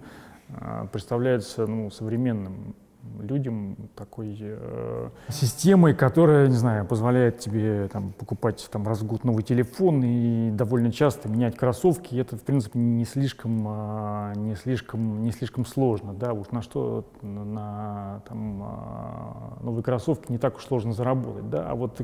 [0.49, 2.75] э, представляется ну, современным
[3.21, 9.23] людям такой э, системой, которая, не знаю, позволяет тебе там, покупать там, раз в год
[9.23, 12.15] новый телефон и довольно часто менять кроссовки.
[12.15, 16.13] И это, в принципе, не слишком, э, не слишком, не слишком сложно.
[16.13, 16.33] Да?
[16.33, 21.49] Вот на что на там, э, новые кроссовки не так уж сложно заработать.
[21.49, 21.69] Да?
[21.69, 21.99] А вот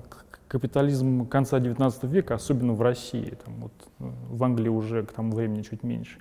[0.47, 5.61] капитализм конца XIX века, особенно в России, там, вот, в Англии уже к тому времени
[5.61, 6.17] чуть меньше,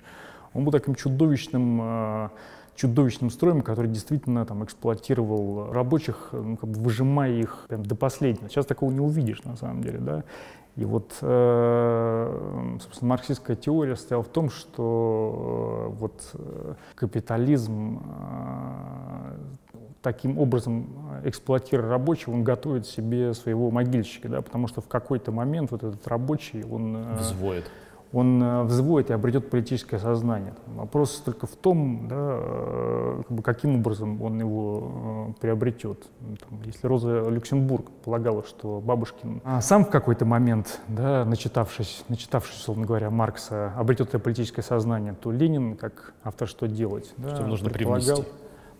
[0.53, 2.29] он был таким чудовищным э,
[2.75, 8.49] чудовищным строем, который действительно там эксплуатировал рабочих, ну, как бы выжимая их прям до последнего.
[8.49, 10.23] Сейчас такого не увидишь на самом деле, да.
[10.77, 18.01] И вот, э, собственно, марксистская теория стояла в том, что э, вот э, капитализм
[20.01, 20.87] таким образом
[21.25, 26.07] эксплуатируя рабочего, он готовит себе своего могильщика, да, потому что в какой-то момент вот этот
[26.07, 27.15] рабочий, он...
[27.15, 27.69] Взвоет
[28.13, 30.53] он э, взвоет и обретет политическое сознание.
[30.67, 36.07] Вопрос только в том, да, э, как бы каким образом он его э, приобретет.
[36.19, 42.59] Там, если Роза Люксембург полагала, что Бабушкин а сам в какой-то момент, да, начитавшись, начитавшись,
[42.59, 47.45] условно говоря, Маркса, обретет это политическое сознание, то Ленин, как автор «Что делать?», да, что
[47.45, 48.25] нужно предполагал,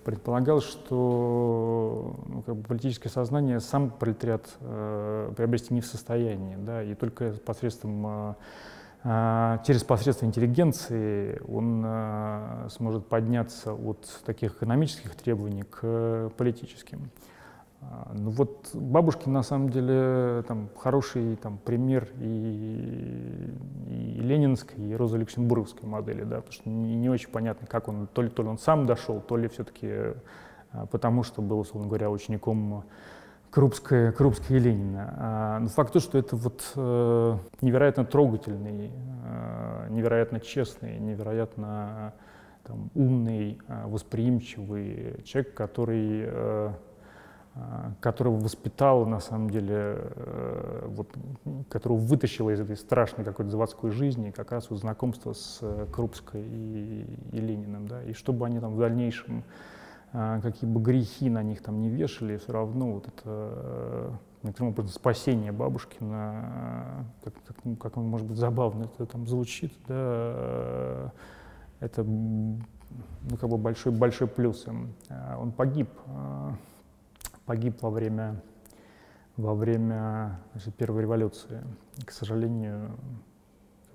[0.04, 6.84] предполагал, что ну, как бы политическое сознание сам пролетариат э, приобрести не в состоянии, да,
[6.84, 8.34] и только посредством э,
[9.04, 17.10] через посредство интеллигенции он а, сможет подняться от таких экономических требований к политическим.
[17.82, 23.56] А, ну вот Бабушкин на самом деле там, хороший там, пример и,
[23.88, 28.06] и ленинской, и роза люксембургской модели, да, потому что не, не очень понятно, как он,
[28.06, 30.14] то ли, то ли он сам дошел, то ли все-таки
[30.92, 32.84] потому что был, условно говоря, учеником
[33.52, 35.14] Крупская, Крупская и Ленина.
[35.18, 38.92] А, но факт то, что это вот э, невероятно трогательный,
[39.26, 42.14] э, невероятно честный, невероятно
[42.64, 46.72] там, умный, э, восприимчивый человек, который, э,
[47.56, 47.60] э,
[48.00, 51.10] которого воспитал, на самом деле, э, вот,
[51.70, 55.60] которого вытащила из этой страшной какой-то заводской жизни как раз вот знакомство с
[55.92, 57.86] Крупской и, и Лениным.
[57.86, 59.44] Да, и чтобы они там в дальнейшем
[60.12, 64.12] какие бы грехи на них там не вешали, все равно вот это э,
[64.44, 69.96] некоторым образом спасение бабушкина, как, как, ну, как может быть, забавно это там звучит, да,
[69.98, 71.10] э,
[71.80, 74.94] это ну, как бы большой, большой плюс им.
[75.10, 76.52] А, он погиб, э,
[77.46, 78.42] погиб во время,
[79.38, 81.64] во время значит, первой революции.
[82.06, 82.98] К сожалению,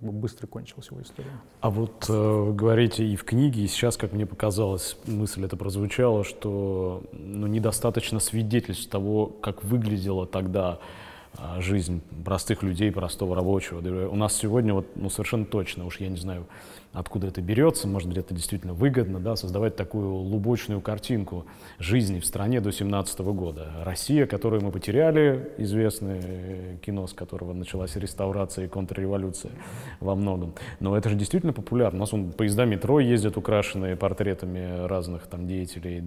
[0.00, 1.30] как бы быстро кончилась его история.
[1.60, 5.56] А вот э, вы говорите и в книге, и сейчас, как мне показалось, мысль это
[5.56, 10.80] прозвучала, что ну, недостаточно свидетельств того, как выглядела тогда
[11.38, 13.80] э, жизнь простых людей, простого рабочего.
[14.08, 16.46] У нас сегодня вот, ну, совершенно точно, уж я не знаю,
[16.96, 21.44] откуда это берется, может быть, это действительно выгодно, да, создавать такую лубочную картинку
[21.78, 23.70] жизни в стране до 17 года.
[23.84, 29.52] Россия, которую мы потеряли, известное кино, с которого началась реставрация и контрреволюция
[30.00, 30.54] во многом.
[30.80, 31.98] Но это же действительно популярно.
[31.98, 36.02] У нас он, поезда метро ездят, украшенные портретами разных там деятелей,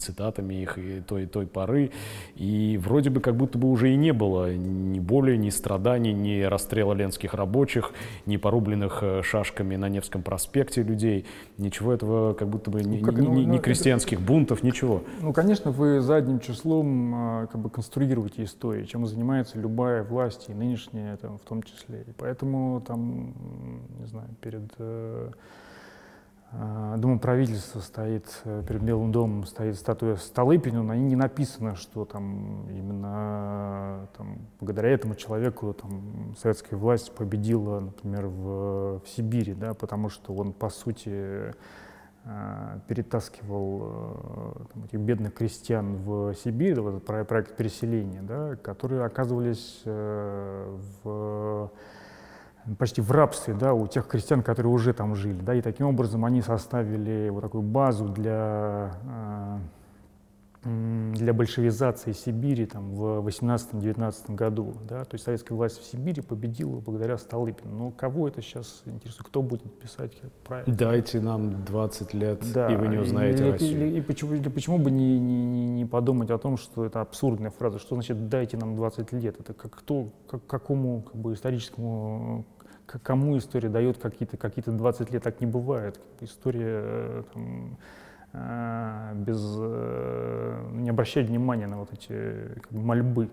[0.00, 1.92] цитатами их и той, той поры.
[2.34, 6.42] И вроде бы как будто бы уже и не было ни боли, ни страданий, ни
[6.42, 7.92] расстрела ленских рабочих,
[8.26, 11.26] ни порубленных э, шашками на Невском Невском проспекте людей,
[11.58, 15.02] ничего этого как будто бы, ни, ну, как, ни, ну, ни крестьянских это, бунтов, ничего.
[15.20, 20.54] Ну, конечно, вы задним числом а, как бы конструируете историю, чем занимается любая власть, и
[20.54, 22.04] нынешняя там, в том числе.
[22.06, 23.34] И поэтому там,
[23.98, 24.70] не знаю, перед
[26.52, 31.16] э, а, Дома правительства стоит, э, перед Белым домом стоит статуя Столыпина, на ней не
[31.16, 39.08] написано, что там именно там, благодаря этому человеку там, советская власть победила, например, в, в
[39.08, 41.52] Сибири, да, потому что он, по сути,
[42.88, 49.82] перетаскивал э, там, этих бедных крестьян в Сибирь, вот этот проект переселения, да, которые оказывались
[49.84, 51.70] э, в
[52.78, 55.40] почти в рабстве да, у тех крестьян, которые уже там жили.
[55.40, 59.58] Да, и таким образом они составили вот такую базу для, э,
[61.14, 64.74] для большевизации Сибири там, в 18-19 году.
[64.88, 65.04] Да.
[65.04, 67.72] То есть советская власть в Сибири победила благодаря Столыпину.
[67.76, 69.28] Но кого это сейчас интересует?
[69.28, 70.12] Кто будет писать
[70.44, 70.74] правильно?
[70.74, 72.72] Дайте нам 20 лет, да.
[72.72, 73.92] и вы не узнаете и, Россию.
[73.92, 77.50] И, и, почему, и почему бы не, не, не подумать о том, что это абсурдная
[77.50, 77.78] фраза?
[77.78, 79.38] Что значит «дайте нам 20 лет»?
[79.38, 82.44] Это как, кто, как, какому как бы, историческому
[82.86, 86.00] кому история дает какие-то какие 20 лет, так не бывает.
[86.20, 87.78] История э, там,
[88.32, 93.28] э, без, э, не обращать внимания на вот эти как бы, мольбы.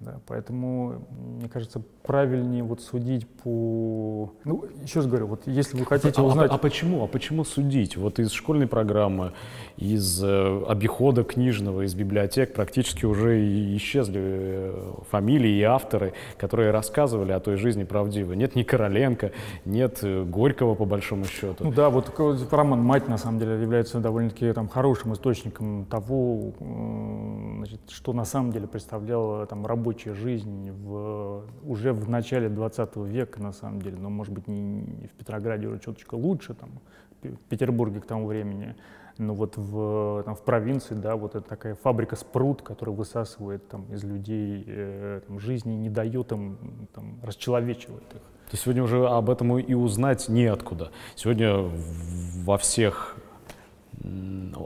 [0.00, 4.32] Да, поэтому, мне кажется, правильнее вот судить по...
[4.44, 6.50] Ну, еще раз говорю, вот если вы хотите а, узнать...
[6.50, 7.02] А, а почему?
[7.04, 7.96] А почему судить?
[7.96, 9.32] Вот из школьной программы,
[9.78, 13.40] из э, обихода книжного, из библиотек практически уже
[13.76, 18.34] исчезли э, фамилии и авторы, которые рассказывали о той жизни правдиво.
[18.34, 19.32] Нет ни Короленко,
[19.64, 21.64] нет э, Горького, по большому счету.
[21.64, 22.12] Ну да, вот
[22.50, 28.52] роман «Мать», на самом деле, является довольно-таки там, хорошим источником того, значит, что на самом
[28.52, 29.64] деле представляла там,
[29.94, 35.08] рабочая жизнь в, уже в начале 20 века, на самом деле, но, может быть, не,
[35.08, 36.70] в Петрограде уже чуточку лучше, там,
[37.22, 38.74] в Петербурге к тому времени,
[39.18, 43.84] Но вот в, там, в провинции, да, вот это такая фабрика спрут, которая высасывает там,
[43.92, 46.58] из людей э, там, жизни, не дает им,
[46.92, 48.22] там, расчеловечивает их.
[48.50, 50.90] То сегодня уже об этом и узнать неоткуда.
[51.14, 51.70] Сегодня
[52.44, 53.16] во всех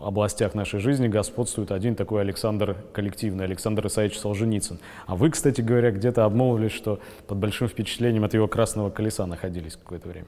[0.00, 4.78] областях нашей жизни господствует один такой Александр коллективный, Александр Исаевич Солженицын.
[5.06, 9.76] А вы, кстати говоря, где-то обмолвились, что под большим впечатлением от его красного колеса находились
[9.76, 10.26] какое-то время.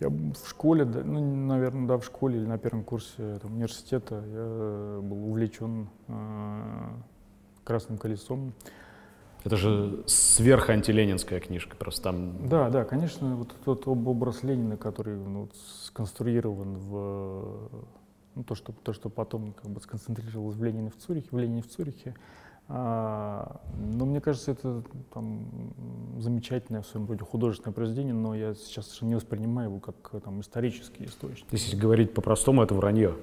[0.00, 5.00] Я в школе, ну, наверное, да, в школе или на первом курсе там, университета я
[5.02, 6.88] был увлечен э,
[7.64, 8.52] красным колесом.
[9.44, 12.48] Это же сверхантиленинская книжка, просто там...
[12.48, 15.48] Да, да, конечно, вот тот образ Ленина, который ну,
[15.84, 17.68] сконструирован в
[18.38, 21.60] ну, то, что, то, что потом как бы сконцентрировалось в Ленине в Цюрихе, в Ленине
[21.60, 22.14] в Цюрихе.
[22.68, 25.48] А, но мне кажется, это там,
[26.18, 31.06] замечательное в своем роде художественное произведение, но я сейчас не воспринимаю его как там, исторический
[31.06, 31.46] источник.
[31.50, 33.16] Если говорить по-простому, это вранье.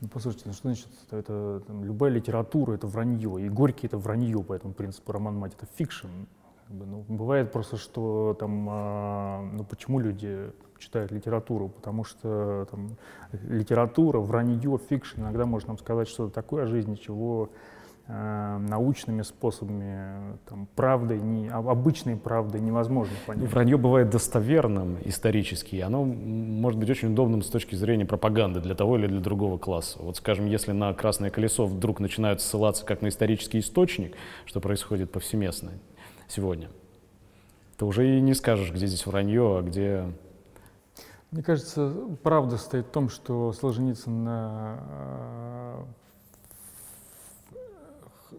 [0.00, 4.42] Ну, послушайте, ну что значит, это там, любая литература— это вранье, и Горький— это вранье
[4.42, 6.08] по этому принципу, роман «Мать»— это fiction.
[6.68, 11.70] Как бы, ну, бывает просто, что там, а, ну почему люди читают литературу?
[11.70, 12.90] Потому что там,
[13.32, 17.48] литература, вранье, fiction иногда может нам сказать что-то такое о жизни, чего
[18.06, 23.50] э, научными способами, там, правдой, не, обычной правдой невозможно понять.
[23.50, 28.74] Вранье бывает достоверным исторически, и оно может быть очень удобным с точки зрения пропаганды для
[28.74, 30.02] того или для другого класса.
[30.02, 34.14] Вот, скажем, если на «Красное колесо» вдруг начинают ссылаться как на исторический источник,
[34.44, 35.70] что происходит повсеместно
[36.28, 36.70] сегодня,
[37.76, 40.12] то уже и не скажешь, где здесь вранье, а где...
[41.30, 45.84] Мне кажется, правда стоит в том, что Солженицын э,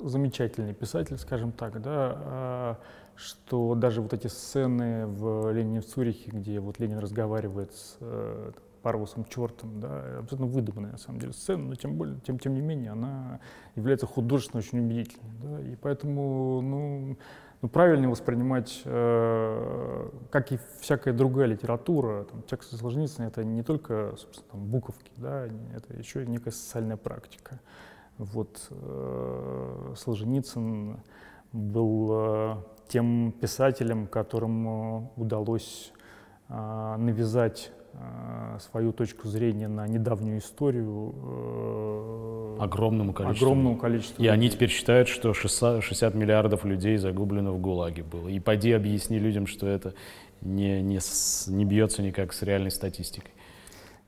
[0.01, 2.77] замечательный писатель, скажем так, да, а,
[3.15, 8.51] что даже вот эти сцены в «Ленине в Цюрихе», где вот Ленин разговаривает с э,
[8.81, 12.61] Парвусом Чертом, да, абсолютно выдуманная на самом деле сцена, но тем, более, тем, тем не
[12.61, 13.39] менее она
[13.75, 15.31] является художественно очень убедительной.
[15.43, 17.17] Да, и поэтому ну,
[17.61, 24.15] ну, правильно воспринимать, э, как и всякая другая литература, там, тексты Солженицына— это не только
[24.17, 27.59] собственно, там, буковки, да, это еще и некая социальная практика.
[28.17, 30.99] Вот э, Солженицын
[31.51, 32.55] был э,
[32.87, 35.91] тем писателем, которому удалось
[36.47, 37.71] э, навязать
[38.59, 43.45] свою точку зрения на недавнюю историю э, огромному количеству.
[43.45, 44.15] Огромному количеству.
[44.15, 44.33] И людей.
[44.33, 48.27] они теперь считают, что 60, 60 миллиардов людей загублено в ГУЛАГе было.
[48.27, 49.93] И поди объясни людям, что это
[50.41, 53.31] не, не, с, не бьется никак с реальной статистикой.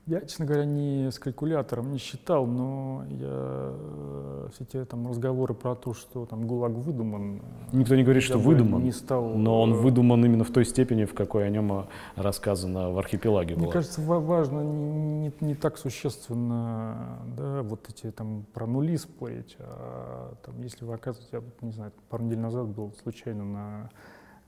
[0.06, 5.54] Я, честно говоря, не с калькулятором не считал, но я э, все те там разговоры
[5.54, 7.36] про то, что там ГУЛАГ выдуман.
[7.72, 10.64] Э, Никто не говорит, что выдуман, не стал, но он э, выдуман именно в той
[10.64, 11.86] степени, в какой о нем
[12.16, 13.54] рассказано в архипелаге.
[13.54, 13.72] Мне было.
[13.72, 20.34] кажется, важно не, не, не так существенно, да, вот эти там про нули спорить, а
[20.44, 23.90] там, если вы оказываете, я не знаю, пару недель назад был случайно на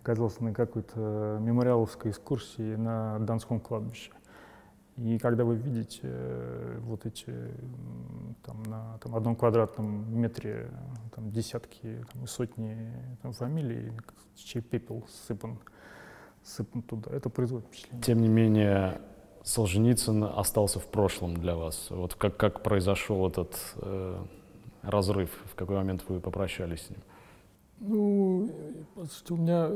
[0.03, 4.11] оказался на какой-то мемориаловской экскурсии на Донском кладбище.
[4.97, 7.35] И когда вы видите э, вот эти
[8.45, 10.71] там, на там, одном квадратном метре
[11.15, 12.93] там, десятки там, и сотни
[13.23, 13.93] там, фамилий,
[14.37, 15.59] чей пепел сыпан,
[16.45, 18.03] сыпан туда, это производит впечатление.
[18.03, 19.01] Тем не менее,
[19.43, 21.89] Солженицын остался в прошлом для вас.
[21.91, 24.25] Вот как, как произошел этот э,
[24.83, 27.01] разрыв, в какой момент вы попрощались с ним?
[27.81, 28.51] Ну,
[29.29, 29.69] у меня,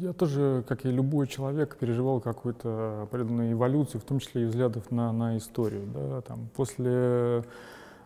[0.00, 4.90] я тоже, как и любой человек, переживал какую-то определенную эволюцию, в том числе и взглядов
[4.90, 5.86] на, на историю.
[5.94, 7.44] Да, там, после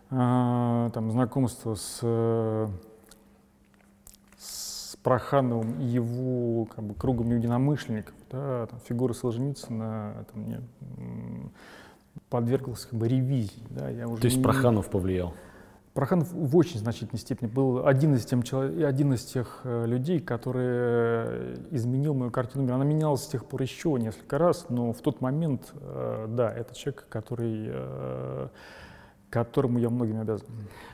[0.09, 1.99] э, там, знакомства с,
[4.37, 10.61] с Прохановым и его как бы, кругом единомышленников, да, там, фигура Солженицына там, мне
[12.29, 13.63] подверглась как бы, ревизии.
[13.69, 14.43] Да, я уже То есть не...
[14.43, 15.33] Проханов повлиял?
[15.93, 21.55] Проханов в очень значительной степени был один из, тем, один из тех э, людей, который
[21.69, 22.75] изменил мою картину мира.
[22.75, 26.73] Она менялась с тех пор еще несколько раз, но в тот момент, э, да, это
[26.73, 28.47] человек, который э,
[29.31, 30.45] которому я многим обязан.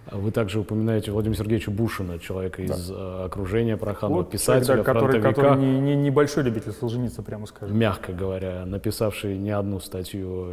[0.05, 2.75] А вы также упоминаете Владимира Сергеевича Бушина, человека да.
[2.75, 7.77] из э, окружения Проханова, вот писателя, который, который не, не, небольшой любитель Солженицына, прямо скажем.
[7.77, 10.51] Мягко говоря, написавший не одну статью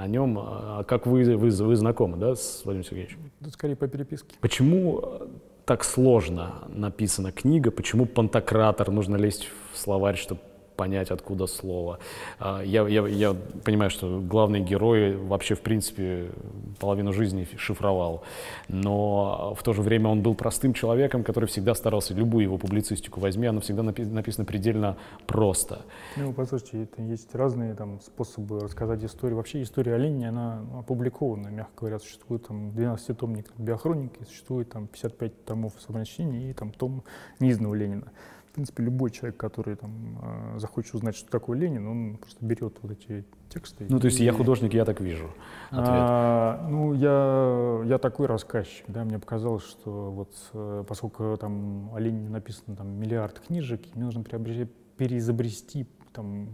[0.00, 0.38] о нем.
[0.38, 3.18] А как вы, вы, вы знакомы да, с Владимиром Сергеевичем?
[3.40, 4.36] Да, скорее по переписке.
[4.40, 5.02] Почему
[5.64, 7.70] так сложно написана книга?
[7.70, 10.40] Почему Пантократор нужно лезть в словарь, чтобы
[10.76, 11.98] понять, откуда слово.
[12.38, 16.30] А, я, я, я понимаю, что главный герой вообще, в принципе,
[16.80, 18.22] половину жизни шифровал.
[18.68, 23.20] Но в то же время он был простым человеком, который всегда старался, любую его публицистику
[23.20, 24.96] возьми, она всегда напи- написана предельно
[25.26, 25.82] просто.
[26.16, 29.36] Ну, послушайте, это есть разные там способы рассказать историю.
[29.36, 35.44] Вообще история о Ленине, она опубликована, мягко говоря, существует там 12-томник биохроники, существует там 55
[35.44, 37.02] томов собрания и там том
[37.40, 38.12] неизданного Ленина.
[38.54, 42.78] В принципе, любой человек, который там э, захочет узнать, что такое Ленин, он просто берет
[42.82, 43.84] вот эти тексты.
[43.88, 45.24] Ну, то есть я художник, я так вижу.
[45.70, 45.88] Ответ.
[45.88, 51.98] А, ну, я, я такой рассказчик, да, мне показалось, что вот э, поскольку там о
[51.98, 56.48] Ленине написано там миллиард книжек, мне нужно переизобрести там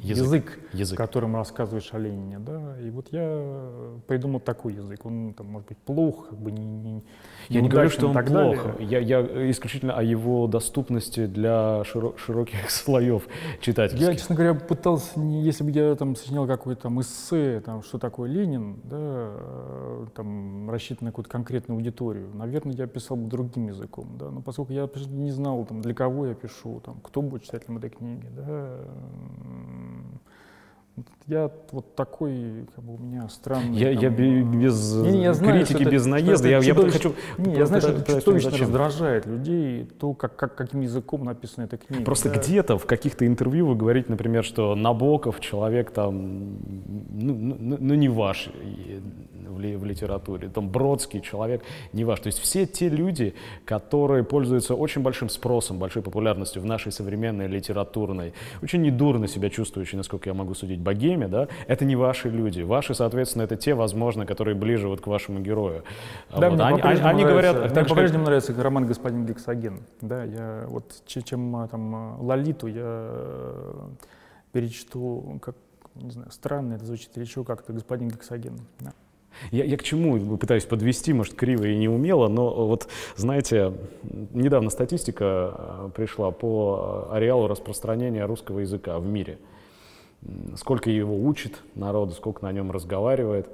[0.00, 0.24] Язык.
[0.24, 0.96] язык, Язык.
[0.98, 5.78] которым рассказываешь о Ленине, да, и вот я придумал такой язык, он там может быть
[5.78, 7.02] плох, как бы не, не
[7.48, 8.78] Я не говорю, что он плох.
[8.80, 9.20] Я, я
[9.50, 14.12] исключительно о его доступности для широ- широких слоев Я, читательских.
[14.16, 18.28] честно говоря, пытался, не- если бы я там сочинял какое-то там эссе, там, что такое
[18.30, 24.16] Ленин, да, э, там, рассчитан на какую-то конкретную аудиторию, наверное, я писал бы другим языком,
[24.18, 27.78] да, но поскольку я не знал, там, для кого я пишу, там, кто будет читателем
[27.78, 28.76] этой книги, да,
[30.12, 30.15] うん。
[31.26, 33.76] Я вот такой, как бы у меня странный.
[33.76, 36.48] Я, я там, бе- э, без не, я знаю, критики, это- без наезда.
[36.48, 37.14] Я, я хочу...
[37.38, 38.66] Не, я знаю, что это чудовищно зачем.
[38.66, 42.04] раздражает людей, то, как, как, каким языком написана эта книга.
[42.04, 42.38] Просто да.
[42.38, 46.58] где-то в каких-то интервью вы говорите, например, что Набоков человек там,
[47.10, 48.48] ну, ну, ну, ну, не ваш
[49.48, 52.20] в, ли- в литературе, там Бродский человек не ваш.
[52.20, 53.34] То есть все те люди,
[53.64, 58.32] которые пользуются очень большим спросом, большой популярностью в нашей современной литературной,
[58.62, 62.62] очень недурно себя чувствующие, насколько я могу судить, богеме, да, это не ваши люди.
[62.62, 65.82] Ваши, соответственно, это те, возможно, которые ближе вот к вашему герою.
[66.30, 66.60] Да, Вот.
[66.60, 69.80] Они, по-прежнему они нравится, говорят, мне так же, как- по-прежнему нравится роман «Господин Гексоген».
[70.00, 73.72] Да, я вот че- чем а, там а, Лолиту я э,
[74.52, 75.56] перечту, как,
[75.96, 78.58] не знаю, странно это звучит или что, как-то «Господин Гексоген».
[78.80, 78.92] Да.
[79.50, 83.74] Я, я к чему пытаюсь подвести, может, криво и неумело, но вот, знаете,
[84.32, 89.38] недавно статистика пришла по ареалу распространения русского языка в мире.
[90.56, 93.48] Сколько его учит народу, сколько на нем разговаривает.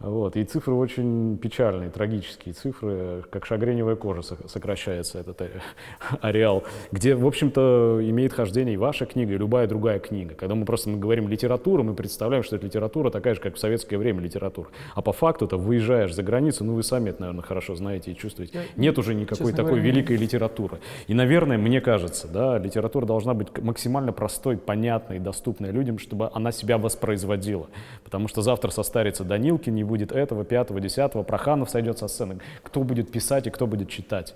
[0.00, 0.34] Вот.
[0.36, 5.50] И цифры очень печальные, трагические цифры, как шагреневая кожа сок- сокращается этот э,
[6.22, 10.34] ареал, где, в общем-то, имеет хождение и ваша книга, и любая другая книга.
[10.34, 13.58] Когда мы просто мы говорим литература, мы представляем, что это литература такая же, как в
[13.58, 14.68] советское время литература.
[14.94, 18.16] А по факту это выезжаешь за границу, ну вы сами это, наверное, хорошо знаете и
[18.16, 18.62] чувствуете.
[18.76, 20.78] Нет уже никакой такой говоря, великой литературы.
[21.08, 26.52] И, наверное, мне кажется, да, литература должна быть максимально простой, понятной, доступной людям, чтобы она
[26.52, 27.66] себя воспроизводила.
[28.02, 32.38] Потому что завтра состарится Данилкин, не будет этого, пятого, десятого, Проханов сойдет со сцены.
[32.62, 34.34] Кто будет писать и кто будет читать?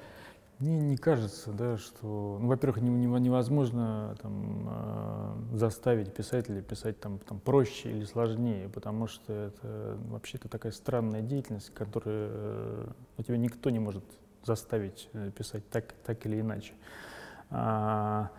[0.61, 7.01] Мне не кажется, да, что, ну, во-первых, не- не- невозможно там, а, заставить писателя писать
[7.01, 12.31] там, там проще или сложнее, потому что это вообще-то такая странная деятельность, которую
[13.19, 14.05] э, тебя никто не может
[14.45, 16.73] заставить э, писать так, так или иначе.
[17.51, 18.31] А,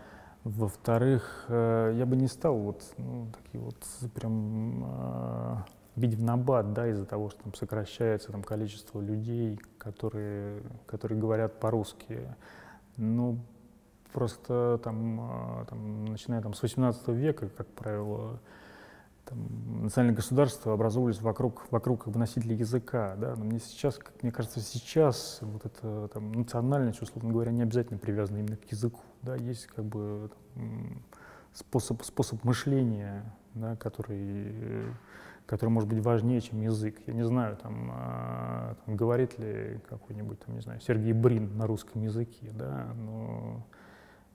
[0.46, 3.78] во-вторых, э, я бы не стал вот, ну, такие вот
[4.14, 5.66] прям а,
[5.96, 11.60] бить в набат, да, из-за того, что там сокращается там, количество людей, которые, которые говорят
[11.60, 12.36] по-русски.
[12.98, 13.40] Ну,
[14.12, 18.40] просто там, а, там, начиная там, с 18 века, как правило,
[19.26, 23.16] там, национальные государства образовывались вокруг, вокруг как бы, носителей языка.
[23.18, 23.36] Да?
[23.36, 28.00] Но мне сейчас, как мне кажется, сейчас вот эта там, национальность, условно говоря, не обязательно
[28.00, 29.02] привязана именно к языку.
[29.22, 29.36] Да?
[29.36, 31.04] Есть как бы там,
[31.54, 33.24] способ, способ мышления,
[33.54, 34.84] да, который, э,
[35.46, 36.96] который может быть важнее, чем язык.
[37.08, 41.68] Я не знаю, там, а, там, говорит ли какой-нибудь, там, не знаю, Сергей Брин на
[41.68, 43.64] русском языке, да, но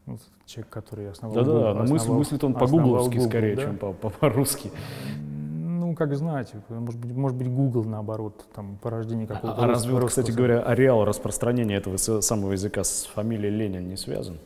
[0.07, 3.63] ну, человек, который основал Да-да, Google- но мысль, основал- мыслит он по-гугловски скорее, да.
[3.63, 4.71] чем по- по- по-русски.
[5.19, 10.07] Ну, как знать, может быть, может быть, Google, наоборот, там, порождение А, какого-то а разве,
[10.07, 14.39] кстати говоря, ареал распространения этого самого языка с фамилией Ленин не связан?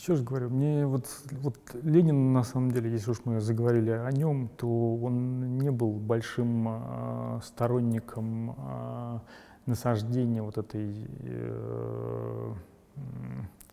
[0.00, 1.04] Еще раз говорю, мне вот,
[1.42, 5.90] вот Ленин, на самом деле, если уж мы заговорили о нем, то он не был
[5.92, 9.22] большим а, сторонником а,
[9.66, 12.54] насаждения вот этой э,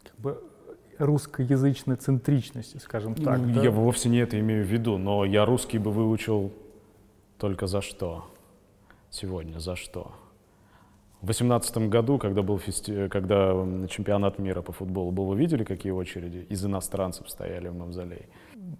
[0.04, 0.44] как бы
[0.98, 3.40] русскоязычной центричности, скажем так.
[3.40, 3.64] Ну, да.
[3.64, 6.52] Я вовсе не это имею в виду, но я русский бы выучил
[7.38, 8.26] только за что?
[9.10, 10.12] Сегодня за что?
[11.22, 13.07] В 2018 году, когда был фести...
[13.07, 13.53] когда
[13.89, 18.28] чемпионат мира по футболу был, вы видели, какие очереди из иностранцев стояли в мавзолее?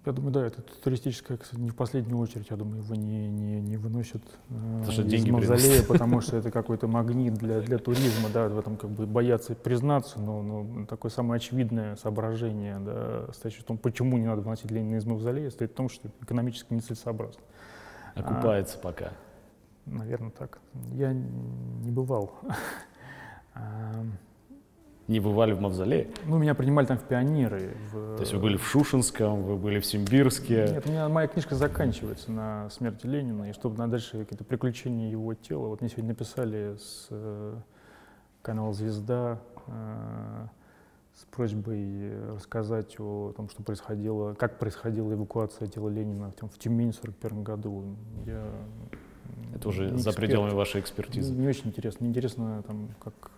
[0.06, 3.60] Я думаю, да, это туристическое, кстати, не в последнюю очередь, я думаю, его не, не,
[3.60, 5.88] не выносят э, Потому что из деньги мавзолея, приносят.
[5.88, 10.20] потому что это какой-то магнит для, для туризма, да, в этом как бы боятся признаться,
[10.20, 14.96] но, но такое самое очевидное соображение, да, стоящее в том, почему не надо выносить Ленина
[14.96, 17.40] из мавзолея, стоит в том, что это экономически нецелесообразно.
[18.14, 19.12] Окупается пока.
[19.90, 20.58] Наверное, так.
[20.92, 22.32] Я не бывал.
[25.08, 26.10] Не бывали в мавзолее?
[26.26, 27.74] Ну, меня принимали там в пионеры.
[27.92, 30.66] в- То есть вы были в Шушинском, вы были в Симбирске.
[30.70, 35.10] Нет, у меня моя книжка заканчивается на смерти Ленина, и чтобы на дальше какие-то приключения
[35.10, 35.68] его тела.
[35.68, 37.54] Вот мне сегодня написали с э,
[38.42, 40.46] канала «Звезда» э,
[41.14, 46.58] с просьбой рассказать о том, что происходило, как происходила эвакуация тела Ленина в, Тюм- в
[46.58, 47.96] Тюмень в 1941 году.
[48.26, 48.44] Я
[49.54, 51.32] Это уже за пределами вашей экспертизы.
[51.32, 51.98] не очень интересно.
[52.00, 53.30] Мне интересно, там, как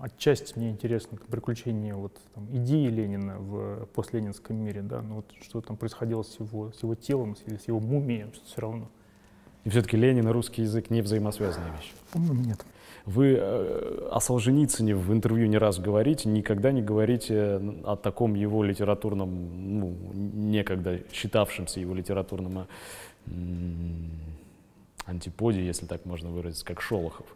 [0.00, 5.26] отчасти мне интересно там, приключения вот, там, идеи Ленина в постленинском мире, да, но вот
[5.42, 8.88] что там происходило с его, с его телом, с, с его мумией, все равно.
[9.64, 11.92] И все-таки Ленин и русский язык не взаимосвязанные вещи.
[12.12, 12.64] По-моему, нет.
[13.04, 18.64] Вы э, о Солженицыне в интервью не раз говорите, никогда не говорите о таком его
[18.64, 22.66] литературном, ну, некогда считавшемся его литературном а,
[25.06, 27.26] антиподе, если так можно выразиться, как Шолохов.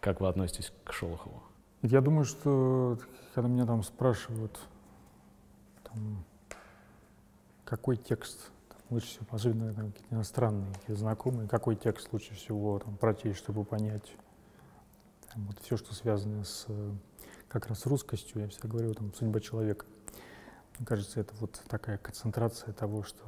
[0.00, 1.42] Как вы относитесь к Шолохову?
[1.82, 2.98] Я думаю, что
[3.34, 4.58] когда меня там спрашивают,
[5.84, 6.24] там,
[7.64, 12.78] какой текст там, лучше всего, особенно там, какие-то иностранные какие-то знакомые, какой текст лучше всего
[12.78, 14.12] там, прочесть, чтобы понять
[15.32, 16.66] там, вот, все, что связано с
[17.48, 19.86] как раз русскостью, я всегда говорю, там, судьба человека.
[20.78, 23.22] Мне кажется, это вот такая концентрация того, что,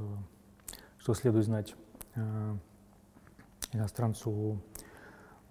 [0.99, 1.75] что следует знать
[2.15, 2.57] э,
[3.75, 4.61] иностранцу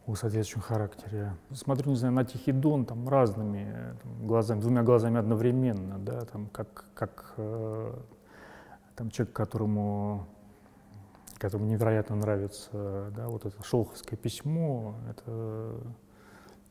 [0.06, 1.34] о соответствующем характере.
[1.54, 6.48] Смотрю, не знаю, на Тихий Дон там разными там, глазами, двумя глазами одновременно, да, там
[6.48, 7.94] как, как э,
[8.96, 10.28] там человек, которому,
[11.38, 15.78] которому невероятно нравится, да, вот это шолховское письмо, это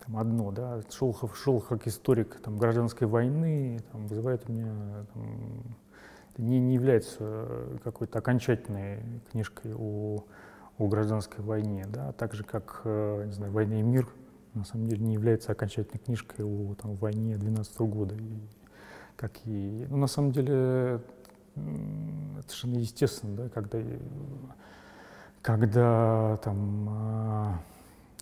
[0.04, 5.76] там одно, да, Шолохов, Шолохов как историк там, гражданской войны там, вызывает у меня там,
[6.36, 10.24] не, не является какой-то окончательной книжкой о
[10.82, 14.08] о гражданской войне, да, так же как, э, не знаю, «Война и мир»
[14.54, 18.14] на самом деле не является окончательной книжкой о там, войне 12 года.
[18.14, 18.40] И,
[19.16, 21.00] как и, ну, на самом деле,
[21.54, 23.98] это совершенно естественно, да, когда, э,
[25.40, 27.62] когда там, а,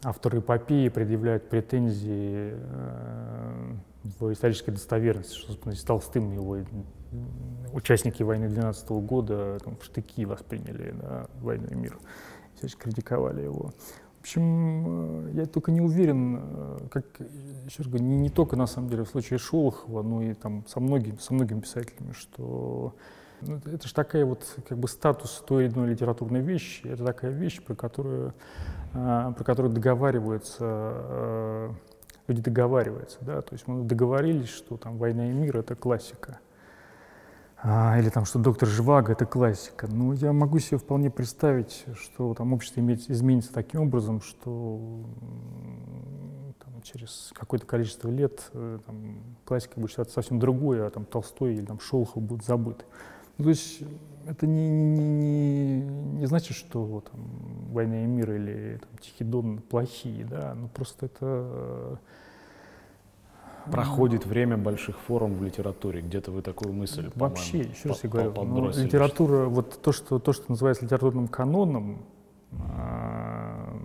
[0.04, 3.74] авторы эпопеи предъявляют претензии э,
[4.18, 6.58] в исторической достоверности, что с Толстым его
[7.72, 11.98] участники войны 12 года там, в штыки восприняли да, «Войну и мир»
[12.60, 13.72] всячески критиковали его.
[14.18, 17.04] В общем, э, я только не уверен, э, как,
[17.64, 20.66] еще раз говорю, не, не только на самом деле в случае Шолохова, но и там
[20.66, 22.94] со многими, со многими писателями, что
[23.40, 27.04] ну, это, это же такая вот как бы статус той или иной литературной вещи, это
[27.04, 28.34] такая вещь, про которую,
[28.92, 31.70] э, про которую договариваются, э,
[32.28, 36.40] люди договариваются, да, то есть мы договорились, что там «Война и мир»— это классика.
[37.62, 39.86] А, или там, что доктор Живаго— это классика.
[39.86, 44.80] Ну, я могу себе вполне представить, что там общество имеет, изменится таким образом, что
[46.64, 51.54] там, через какое-то количество лет э, там, классика будет считаться совсем другой, а там Толстой
[51.54, 52.84] или там Шолохов будут забыты.
[53.36, 53.82] Ну, то есть
[54.26, 57.20] это не, не, не, не значит, что там,
[57.72, 62.00] «Война и мир» или там, «Тихий Дон» плохие, да, ну просто это
[63.70, 66.00] Проходит время больших форм в литературе.
[66.00, 70.32] Где-то вы такую мысль, Вообще, еще раз я говорю, ну, литература, вот то что, то,
[70.32, 72.02] что называется литературным каноном,
[72.52, 73.76] а,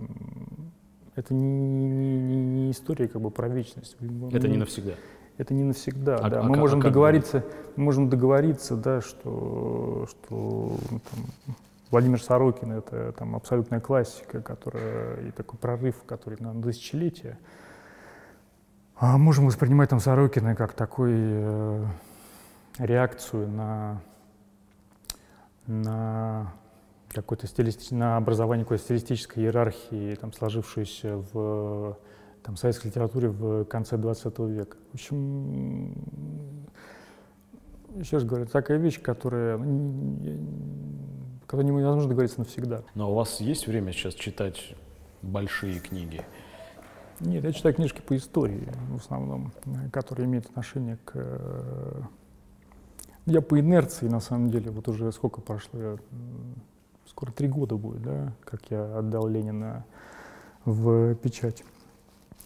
[1.14, 3.96] это не, не- не- история как бы про вечность.
[4.32, 4.92] Это не навсегда.
[5.38, 6.40] Это не навсегда, А- да.
[6.40, 7.44] а мы как- можем а договориться,
[7.76, 11.54] мы можем договориться, да, что, что ну, там,
[11.90, 17.38] Владимир Сорокин это там абсолютная классика, которая и такой прорыв, который на тысячелетия.
[18.98, 21.84] А можем воспринимать там Сорокина как такой э,
[22.78, 24.00] реакцию на,
[25.66, 26.54] на
[27.10, 27.92] какой-то стилисти...
[27.92, 31.98] на образование какой-то стилистической иерархии, там, сложившейся в
[32.42, 34.78] там, советской литературе в конце 20 века.
[34.92, 35.92] В общем,
[37.96, 39.58] еще раз говорю, такая вещь, которая,
[41.46, 42.82] которой невозможно договориться навсегда.
[42.94, 44.74] Но у вас есть время сейчас читать
[45.20, 46.24] большие книги?
[47.20, 51.12] Нет, я читаю книжки по истории в основном, э, которые имеют отношение к...
[51.14, 52.02] э,
[53.26, 55.96] Я по инерции, на самом деле, вот уже сколько прошло, я,
[57.06, 59.84] скоро три года будет, да, как я отдал Ленина
[60.64, 61.64] в печать.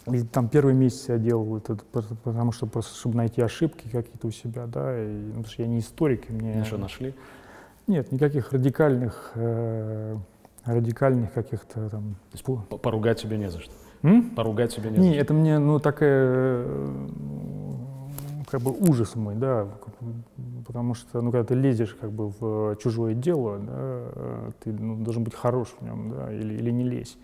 [0.07, 1.75] И там первый месяц я делал это,
[2.23, 5.67] потому что просто, чтобы найти ошибки какие-то у себя, да, и, ну, потому что я
[5.67, 6.61] не историк, и мне...
[6.61, 7.13] И что, нашли?
[7.87, 10.15] Нет, никаких радикальных, э,
[10.65, 12.15] радикальных каких-то там...
[12.77, 13.73] Поругать себе не за что.
[14.03, 14.31] М?
[14.31, 17.07] Поругать себе не Не, это мне, ну, такая, э,
[18.49, 19.67] как бы ужас мой, да,
[20.65, 25.03] потому что, ну, когда ты лезешь как бы в чужое дело, да, э, ты ну,
[25.03, 27.17] должен быть хорош в нем, да, или, или не лезь.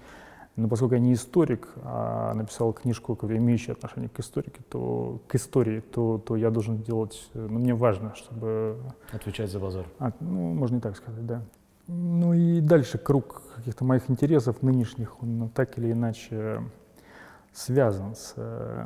[0.55, 5.81] Но поскольку я не историк, а написал книжку, имеющую отношение к историке, то к истории,
[5.81, 8.77] то, то я должен делать, э, ну, мне важно, чтобы
[9.11, 9.85] Отвечать за базар.
[9.99, 11.41] а, ну, можно и так сказать, да.
[11.87, 16.61] Ну и дальше круг каких-то моих интересов нынешних, он так или иначе
[17.53, 18.85] связан с, э,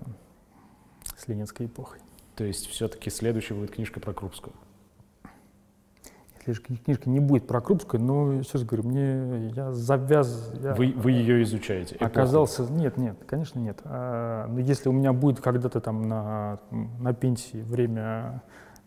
[1.18, 1.99] с ленинской эпохой.
[2.36, 4.54] То есть все-таки следующая будет книжка про Крупскую.
[6.45, 10.93] Если книжка не будет про Крупскую, но еще раз говорю, мне я завяз, я Вы,
[10.95, 11.95] вы ее изучаете.
[11.95, 12.12] эпоху.
[12.12, 13.80] оказался, нет, нет, конечно нет.
[13.84, 16.60] А, но если у меня будет когда-то там на,
[16.99, 18.41] на пенсии время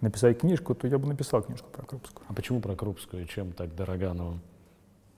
[0.04, 2.26] написать книжку, то я бы написал книжку про Крупскую.
[2.28, 3.26] А почему про Крупскую?
[3.26, 4.40] Чем так дорога она вам?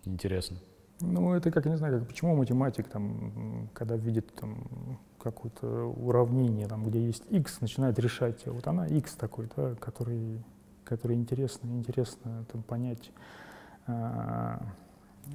[0.05, 0.57] Интересно.
[1.01, 6.66] Ну, это как, я не знаю, как, почему математик, там, когда видит там, какое-то уравнение,
[6.68, 8.47] там, где есть x, начинает решать.
[8.47, 10.43] Вот она x такой, да, который,
[10.84, 13.11] который интересно, интересно там, понять.
[13.87, 14.62] а,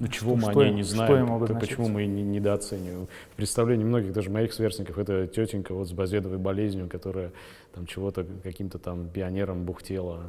[0.00, 1.20] Ну чего Что- мы что о ней им- не что знаем?
[1.20, 1.68] им то обозначать?
[1.68, 3.06] почему мы не, недооцениваем?
[3.32, 7.30] В представлении многих, даже моих сверстников, это тетенька вот с базедовой болезнью, которая
[7.74, 10.24] там чего-то каким-то там пионером бухтела.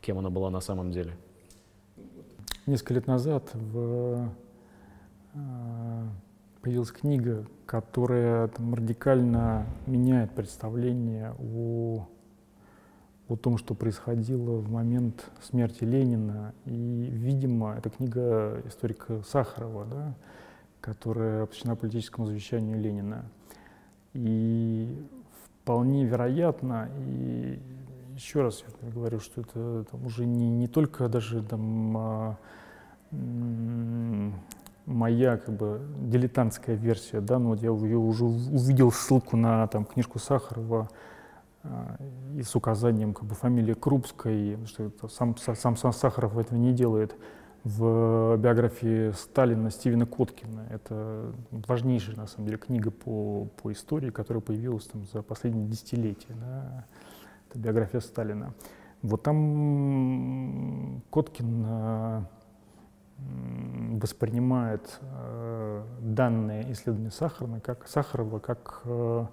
[0.00, 1.12] Кем она была на самом деле?
[2.66, 4.28] Несколько лет назад в,
[5.34, 6.08] а,
[6.62, 12.06] появилась книга, которая там, радикально меняет представление о,
[13.28, 16.54] о том, что происходило в момент смерти Ленина.
[16.64, 20.14] И, видимо, это книга историка Сахарова, да,
[20.80, 23.26] которая посвящена политическому завещанию Ленина.
[24.14, 24.96] И
[25.62, 27.60] вполне вероятно, и
[28.14, 32.38] еще раз я говорю, что это там, уже не, не только даже там, а,
[34.86, 39.66] моя как бы дилетантская версия, да, но вот я ее уже ув- увидел ссылку на
[39.66, 40.88] там, книжку Сахарова
[42.34, 46.58] и с указанием как бы фамилии Крупской, что это сам, са- сам, сам Сахаров этого
[46.58, 47.16] не делает.
[47.64, 50.66] В биографии Сталина Стивена Коткина.
[50.70, 56.34] Это важнейшая, на самом деле, книга по, по истории, которая появилась там, за последние десятилетия.
[56.40, 56.86] Да.
[57.50, 58.54] Это биография Сталина.
[59.02, 62.26] Вот там Коткин м,
[63.98, 69.26] воспринимает э, данные исследования Сахарова как, Сахарова как, э,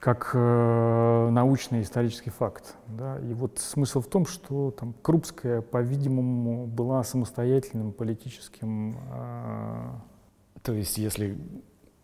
[0.00, 2.74] как э, научный исторический факт.
[2.88, 3.18] Да?
[3.18, 9.90] И вот смысл в том, что там, Крупская, по-видимому, была самостоятельным политическим э,
[10.62, 11.36] То есть, если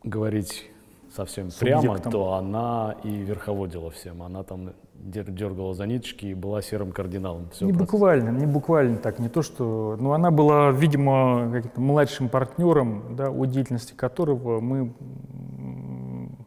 [0.04, 0.70] говорить
[1.10, 2.12] совсем прямо, Субъектом.
[2.12, 4.22] то она и верховодила всем.
[4.22, 7.48] Она там дер- дергала за ниточки и была серым кардиналом.
[7.50, 7.92] Всё не просто.
[7.92, 9.96] буквально, не буквально так, не то что...
[9.98, 14.92] Но она была, видимо, каким-то младшим партнером, да, о деятельности которого мы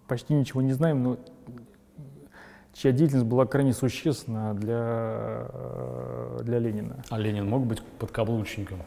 [0.07, 1.17] почти ничего не знаем, но
[2.80, 7.03] чья деятельность была крайне существенна для, э, для Ленина.
[7.09, 8.80] А Ленин мог быть подкаблучником?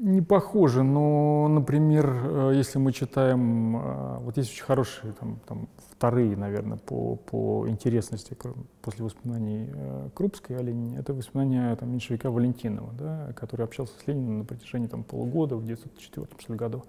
[0.00, 5.68] Не похоже, но, например, э, если мы читаем, э, вот есть очень хорошие, там, там,
[5.96, 8.36] вторые, наверное, по, по интересности
[8.82, 9.70] после воспоминаний
[10.14, 14.88] Крупской о Ленине, это воспоминания там, меньшевика Валентинова, да, который общался с Лениным на протяжении
[14.88, 16.84] там, полугода в 1904 что ли, году.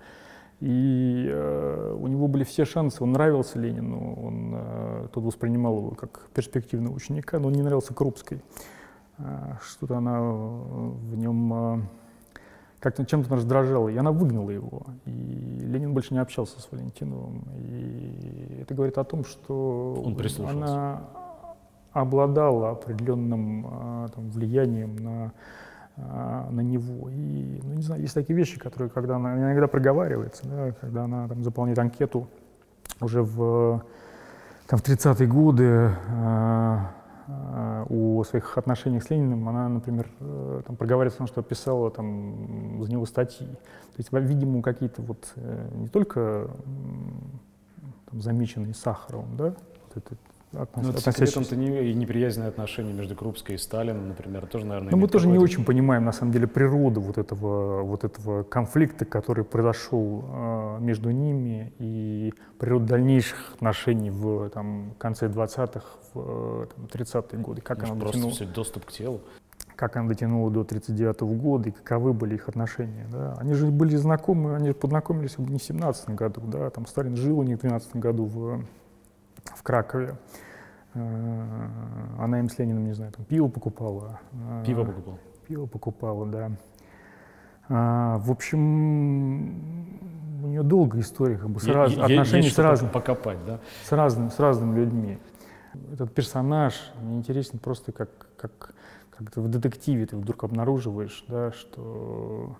[0.61, 5.89] И э, у него были все шансы, он нравился Ленину, он, э, тот воспринимал его
[5.91, 8.41] как перспективного ученика, но он не нравился Крупской.
[9.17, 11.53] Э, что-то она э, в нем...
[11.53, 11.81] э,
[12.85, 14.83] как-то чем-то раздражало, и она выгнала его.
[15.05, 17.43] И Ленин больше не общался с Валентиновым.
[17.57, 20.15] И это говорит о том, что Он
[20.47, 21.01] она
[21.93, 25.31] обладала определенным а, там, влиянием на,
[25.97, 27.09] а, на него.
[27.09, 31.27] И, ну, не знаю, есть такие вещи, которые, когда она иногда проговаривается, да, когда она
[31.27, 32.27] там, заполняет анкету
[32.99, 33.83] уже в,
[34.67, 36.91] там, в 30-е годы, а,
[37.27, 41.89] а, о своих отношениях с Лениным, она, например, э, там, проговаривает о том, что писала
[41.89, 43.47] там, за него статьи.
[43.47, 46.49] То есть, видимо, какие-то вот э, не только
[48.11, 50.15] там, замеченные Сахаровым, да, вот это
[50.57, 54.65] относ- Ну, это относящиеся- секретом-то не, и неприязненные отношения между Крупской и Сталиным, например, тоже,
[54.65, 58.03] наверное, Но мы имеет тоже не очень понимаем, на самом деле, природу вот этого, вот
[58.03, 65.85] этого конфликта, который произошел э, между ними, и природу дальнейших отношений в там, конце 20-х,
[66.13, 67.61] в э, там, 30-е годы.
[67.61, 68.35] Как Может, она просто дотянула.
[68.35, 69.21] все доступ к телу.
[69.75, 73.07] как она дотянула до 1939 года и каковы были их отношения.
[73.11, 73.33] Да.
[73.39, 77.43] Они же были знакомы, они познакомились не в 17 году, да, там Сталин жил у
[77.43, 78.63] них в 12 году в,
[79.43, 80.15] в Кракове.
[80.95, 81.67] Э,
[82.19, 84.19] она им с Лениным, не знаю, там пиво покупала.
[84.31, 85.19] Э, пиво покупала?
[85.47, 86.51] Пиво покупала, да.
[87.67, 89.49] А, в общем,
[90.43, 93.59] у нее долгая история, как бы, с раз, отношений с, разным, покопать, да?
[93.83, 95.17] с, разным, с разными людьми.
[95.91, 98.75] Этот персонаж мне интересен просто как, как,
[99.09, 102.55] как в детективе ты вдруг обнаруживаешь, да, что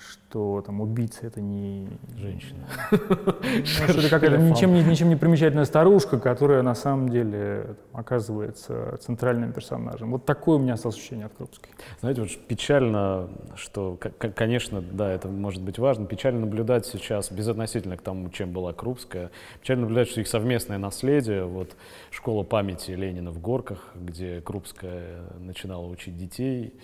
[0.00, 2.66] что там убийца это не женщина.
[2.90, 10.10] Ну, это какая-то ничем, ничем не примечательная старушка, которая на самом деле оказывается центральным персонажем.
[10.10, 11.70] Вот такое у меня осталось ощущение от Крупской.
[12.00, 13.98] Знаете, вот печально, что,
[14.34, 19.30] конечно, да, это может быть важно, печально наблюдать сейчас, безотносительно к тому, чем была Крупская,
[19.60, 21.76] печально наблюдать, что их совместное наследие, вот
[22.10, 26.74] школа памяти Ленина в Горках, где Крупская начинала учить детей,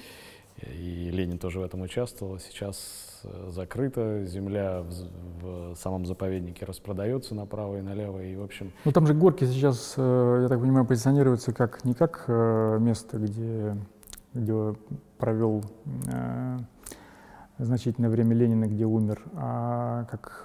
[0.62, 2.38] и Ленин тоже в этом участвовал.
[2.38, 8.72] Сейчас э, закрыта, земля в, в самом заповеднике распродается направо и налево, и в общем...
[8.84, 13.18] Ну там же горки сейчас, э, я так понимаю, позиционируются как не как э, место,
[13.18, 13.76] где,
[14.32, 14.74] где
[15.18, 15.62] провел
[17.58, 20.44] значительное время Ленина, где умер, а как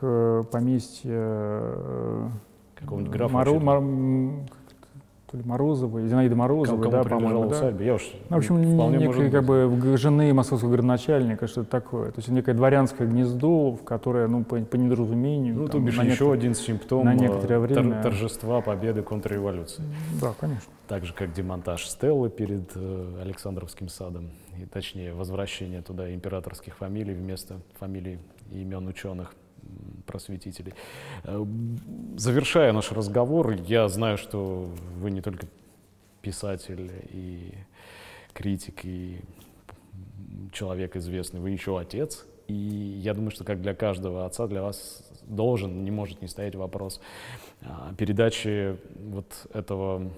[0.50, 2.32] поместье
[2.76, 3.34] какого-нибудь графа.
[3.34, 3.60] Моро,
[5.32, 7.56] то ли Морозова, Зинаида Морозова, да, по-моему, да.
[7.56, 7.86] усадьбе.
[7.86, 12.12] Я уж ну, в общем, вполне некой, как бы, жены московского городначальника, что-то такое.
[12.12, 15.56] То есть некое дворянское гнездо, в которое, ну, по, по недоразумению...
[15.56, 18.02] Ну, там, то бишь еще один симптом на некоторое время...
[18.04, 19.84] торжества победы контрреволюции.
[20.20, 20.72] Да, конечно.
[20.88, 27.14] Так же, как демонтаж Стеллы перед э, Александровским садом, и точнее возвращение туда императорских фамилий
[27.14, 28.20] вместо фамилий
[28.52, 29.34] и имен ученых
[30.06, 30.74] просветителей.
[31.24, 31.46] Э,
[32.18, 35.48] завершая наш разговор, я знаю, что вы не только
[36.22, 37.54] писатель и
[38.34, 39.22] критик, и
[40.52, 42.26] человек известный, вы еще отец.
[42.48, 46.56] И я думаю, что как для каждого отца, для вас должен, не может не стоять
[46.56, 47.00] вопрос
[47.62, 50.12] а, передачи вот этого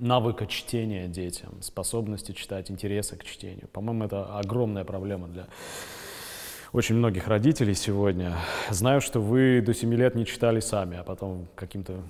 [0.00, 3.68] навыка чтения детям, способности читать, интереса к чтению.
[3.68, 5.48] По-моему, это огромная проблема для
[6.72, 8.32] очень многих родителей сегодня.
[8.70, 12.00] Знаю, что вы до 7 лет не читали сами, а потом каким-то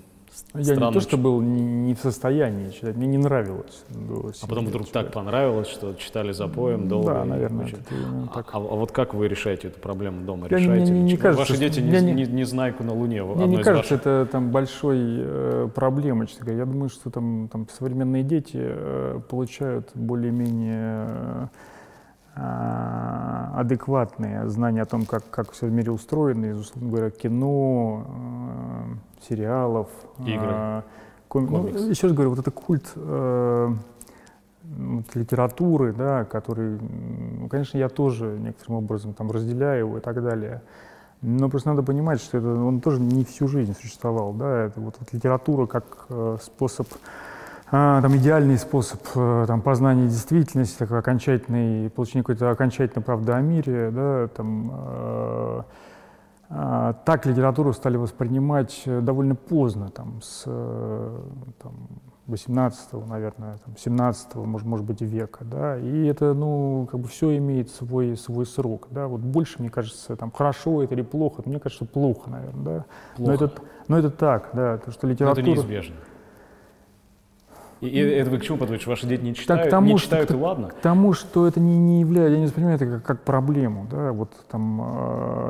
[0.53, 3.83] я не то, что был не в состоянии читать, мне не нравилось.
[4.41, 5.05] А потом вдруг читать.
[5.05, 7.13] так понравилось, что читали за поем долго.
[7.13, 7.67] Да, наверное.
[7.67, 8.49] Это а, так.
[8.53, 10.47] А, а вот как вы решаете эту проблему дома?
[10.49, 10.91] Я решаете?
[10.91, 13.23] Не, не, не кажется, Ваши дети не, не, не знайку на Луне.
[13.23, 13.99] Мне не кажется, ваших...
[13.99, 16.27] это там большой э, проблемой.
[16.45, 21.47] Я думаю, что там, там современные дети э, получают более-менее э,
[22.37, 29.27] адекватные знания о том, как, как все в мире устроено, из, условно говоря, кино, э,
[29.27, 30.81] сериалов, игры, э,
[31.27, 31.47] ком...
[31.47, 33.73] ну, еще раз говорю, вот это культ э,
[34.63, 36.79] вот, литературы, да, который,
[37.39, 40.61] ну, конечно, я тоже некоторым образом там разделяю его и так далее.
[41.21, 44.97] Но просто надо понимать, что это, он тоже не всю жизнь существовал, да, это вот,
[44.99, 46.97] вот литература как э, способ а,
[47.69, 53.91] там, идеальный способ э, там, познания действительности, такой окончательный, получения какой-то окончательной правды о мире,
[53.91, 55.61] да, там, э,
[56.49, 61.19] э, так литературу стали воспринимать довольно поздно, там, с э,
[61.61, 61.73] там,
[62.27, 67.35] 18 наверное, там, 17 может, может быть, века, да, и это, ну, как бы все
[67.37, 71.59] имеет свой, свой срок, да, вот больше, мне кажется, там, хорошо это или плохо, мне
[71.59, 72.85] кажется, плохо, наверное, да,
[73.17, 73.31] плохо.
[73.31, 73.51] но это,
[73.89, 75.45] но это так, да, то, что литература...
[75.45, 75.95] Но это неизбежно.
[77.81, 78.89] И, и это вы к чему подводите?
[78.89, 80.69] Ваши дети не читают, так, тому, не читают что, и ладно?
[80.69, 84.11] К тому, что это не, не является, я не воспринимаю это как, как проблему, да,
[84.11, 84.81] вот там,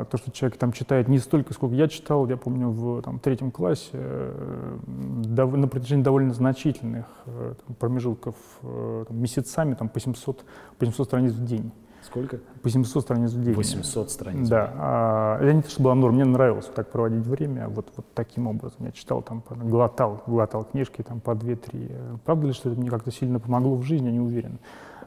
[0.00, 3.18] э, то, что человек там читает не столько, сколько я читал, я помню, в там,
[3.18, 9.88] третьем классе, э, дов, на протяжении довольно значительных э, там, промежутков, э, там, месяцами, там,
[9.88, 10.44] по 700,
[10.78, 11.72] по 700 страниц в день.
[12.08, 12.38] Сколько?
[12.62, 13.54] По 700 страниц в день.
[13.54, 14.48] 800 страниц.
[14.48, 14.72] Да.
[14.76, 18.06] А, я не то, что была норм, мне нравилось вот так проводить время, вот, вот
[18.14, 18.78] таким образом.
[18.86, 22.20] Я читал, там, глотал, глотал книжки там, по 2-3.
[22.24, 24.58] Правда ли, что это мне как-то сильно помогло в жизни, я не уверен.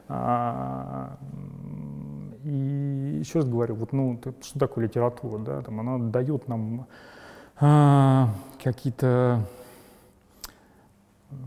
[0.08, 1.16] А,
[2.44, 5.38] и еще раз говорю, вот, ну, что такое литература?
[5.40, 5.62] Да?
[5.62, 6.86] Там, она дает нам
[7.58, 8.28] а,
[8.62, 9.40] какие-то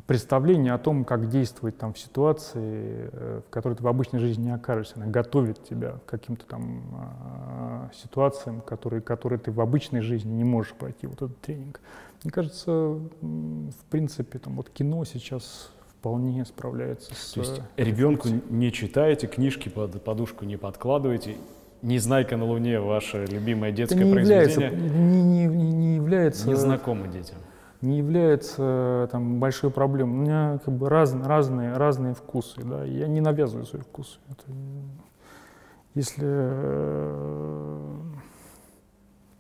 [0.08, 4.46] представление о том, как действовать там в ситуации, э, в которой ты в обычной жизни
[4.46, 4.96] не окажешься.
[4.98, 10.44] Она готовит тебя к каким-то там э, ситуациям, которые, которые ты в обычной жизни не
[10.44, 11.80] можешь пройти, вот этот тренинг.
[12.24, 17.34] Мне кажется, в принципе, там вот кино сейчас вполне справляется с...
[17.34, 21.36] То есть ребенку не читаете, книжки под подушку не подкладываете,
[21.82, 24.72] «Незнайка на Луне»— ваше любимое детское Это не произведение?
[24.72, 26.48] Является, не, не, не, является...
[26.48, 27.38] Не знакомо детям.
[27.82, 30.14] Не является там, большой проблемой.
[30.18, 34.20] У меня как бы раз, разные, разные вкусы, да, я не навязываю свои вкусы.
[34.30, 34.44] Это,
[35.94, 36.26] если...
[36.28, 38.00] э,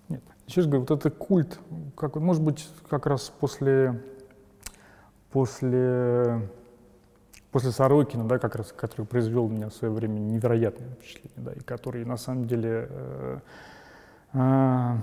[0.09, 1.59] Нет, раз говорю, вот это культ,
[1.97, 4.01] как, может быть, как раз после,
[5.31, 6.47] после,
[7.51, 11.51] после Сорокина, да, как раз, который произвел на меня в свое время невероятное впечатление, да,
[11.53, 13.39] и который на самом деле э,
[14.33, 14.99] м,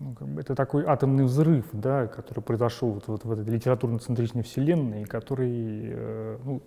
[0.00, 4.42] ну, как бы это такой атомный взрыв, да, который произошел вот, вот в этой литературно-центричной
[4.42, 6.62] вселенной, который, э, ну,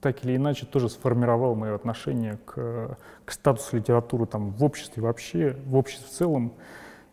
[0.00, 5.56] так или иначе тоже сформировал мое отношение к, к статусу литературы там, в обществе вообще,
[5.64, 6.54] в обществе в целом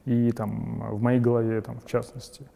[0.05, 2.49] и там, в моей голове там, в частности.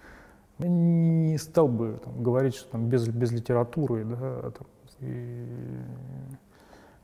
[0.57, 4.67] Я не стал бы там, говорить, что там, без, без литературы да, там,
[4.99, 5.45] и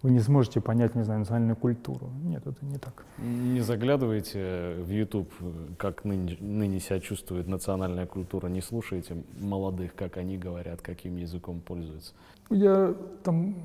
[0.02, 2.10] вы не сможете понять, не знаю, национальную культуру.
[2.24, 3.06] Нет, это не так.
[3.18, 5.32] Не заглядываете в YouTube,
[5.78, 11.60] как ныне, ныне себя чувствует национальная культура, не слушаете молодых, как они говорят, каким языком
[11.60, 12.14] пользуются.
[12.50, 13.56] Я там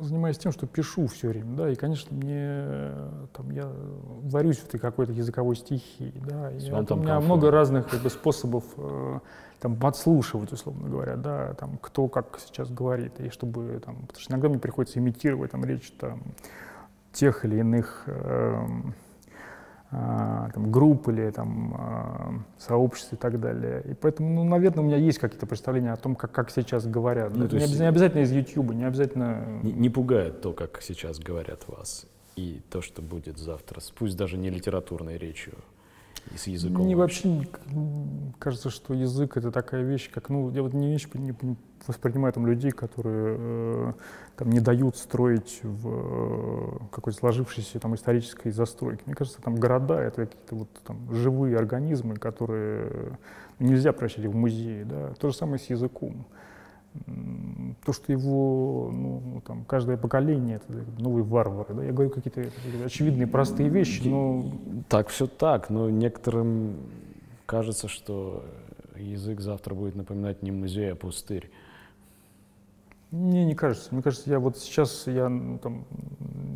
[0.00, 2.90] занимаюсь тем, что пишу все время, да, и, конечно, мне
[3.32, 3.70] там я
[4.22, 7.20] варюсь в этой какой-то языковой стихии, да, и там у меня комфортно.
[7.20, 9.20] много разных как бы, способов э,
[9.60, 14.32] там подслушивать, условно говоря, да, там кто как сейчас говорит, и чтобы там, потому что
[14.32, 16.22] иногда мне приходится имитировать там речь там
[17.12, 18.94] тех или иных эм,
[19.90, 23.82] а, там, групп или там, а, сообществ и так далее.
[23.88, 27.34] И поэтому, ну, наверное, у меня есть какие-то представления о том, как, как сейчас говорят.
[27.34, 29.60] Ну, Да, не, обяз- не обязательно из YouTube, не обязательно...
[29.62, 34.36] Не, не пугает то, как сейчас говорят вас, и то, что будет завтра, пусть даже
[34.36, 35.54] не литературной речью,
[36.34, 36.84] с языком.
[36.84, 37.46] Мне вообще.
[38.38, 41.34] кажется, что язык это такая вещь, как, ну, я вот не, вещь, не,
[41.86, 43.92] воспринимаю там людей, которые э,
[44.36, 49.02] там не дают строить в э, какой-то сложившейся там исторической застройке.
[49.06, 53.18] Мне кажется, там города это какие-то вот там живые организмы, которые
[53.58, 55.14] нельзя превращать в музеи, да.
[55.20, 56.26] То же самое с языком.
[57.84, 62.44] То, что его, ну, ну, там, каждое поколение, это новые варвары, да, я говорю какие-то
[62.84, 64.50] очевидные, простые вещи, но
[64.88, 66.76] Так все так, но некоторым
[67.46, 68.44] кажется, что
[68.96, 71.50] язык завтра будет напоминать не музей, а пустырь.
[73.12, 73.94] Мне не кажется.
[73.94, 75.84] Мне кажется, я вот сейчас я, ну, там,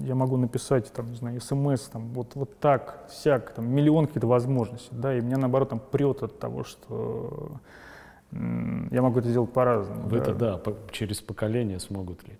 [0.02, 4.26] я могу написать, там, не знаю, смс, там, вот, вот так, всяк, там, миллион каких-то
[4.26, 7.52] возможностей, да, и меня, наоборот, там, прет от того, что
[8.32, 10.08] я могу это сделать по-разному.
[10.08, 12.38] В это да, по- через поколение смогут ли.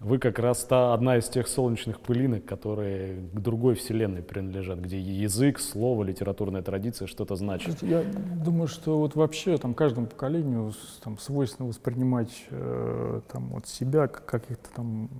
[0.00, 4.98] Вы как раз та одна из тех солнечных пылинок, которые к другой вселенной принадлежат, где
[4.98, 7.82] язык, слово, литературная традиция что-то значит.
[7.82, 8.02] Я
[8.42, 10.72] думаю, что вот вообще там каждому поколению
[11.04, 15.10] там свойственно воспринимать э, там вот себя как каких-то там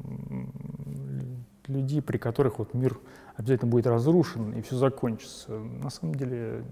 [1.67, 2.99] людей, при которых вот мир
[3.37, 5.59] обязательно будет разрушен и все закончится.
[5.59, 6.65] На самом деле,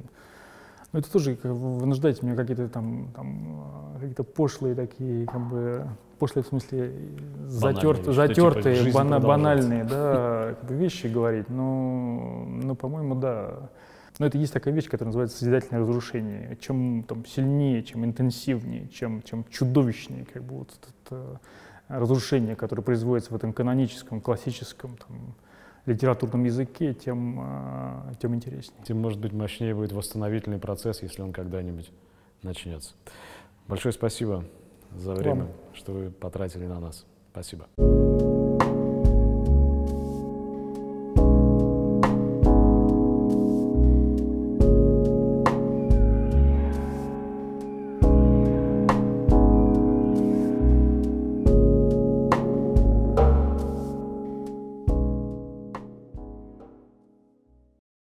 [0.92, 3.62] ну, это тоже как бы вынуждает меня какие-то там, там
[3.96, 5.86] э, какие-то пошлые такие, как бы
[6.18, 6.92] пошлые в смысле
[7.46, 11.48] затерт, что, типа, затертые, жизнь бана- банальные, да, как бы вещи говорить.
[11.50, 13.70] Ну, ну, по-моему, да.
[14.18, 16.56] Но это есть такая вещь, которая называется созидательное разрушение.
[16.60, 20.70] Чем там, сильнее, чем интенсивнее, чем, чем чудовищнее как бы, вот
[21.04, 21.40] это
[21.88, 25.34] разрушение, которое производится в этом каноническом, классическом там,
[25.88, 28.82] литературном языке, тем, а, тем интереснее.
[28.84, 31.90] Тем, может быть, мощнее будет восстановительный процесс, если он когда-нибудь
[32.42, 32.94] начнется.
[33.66, 34.44] Большое спасибо
[34.94, 37.04] за время, что вы потратили на нас.
[37.32, 37.68] Спасибо.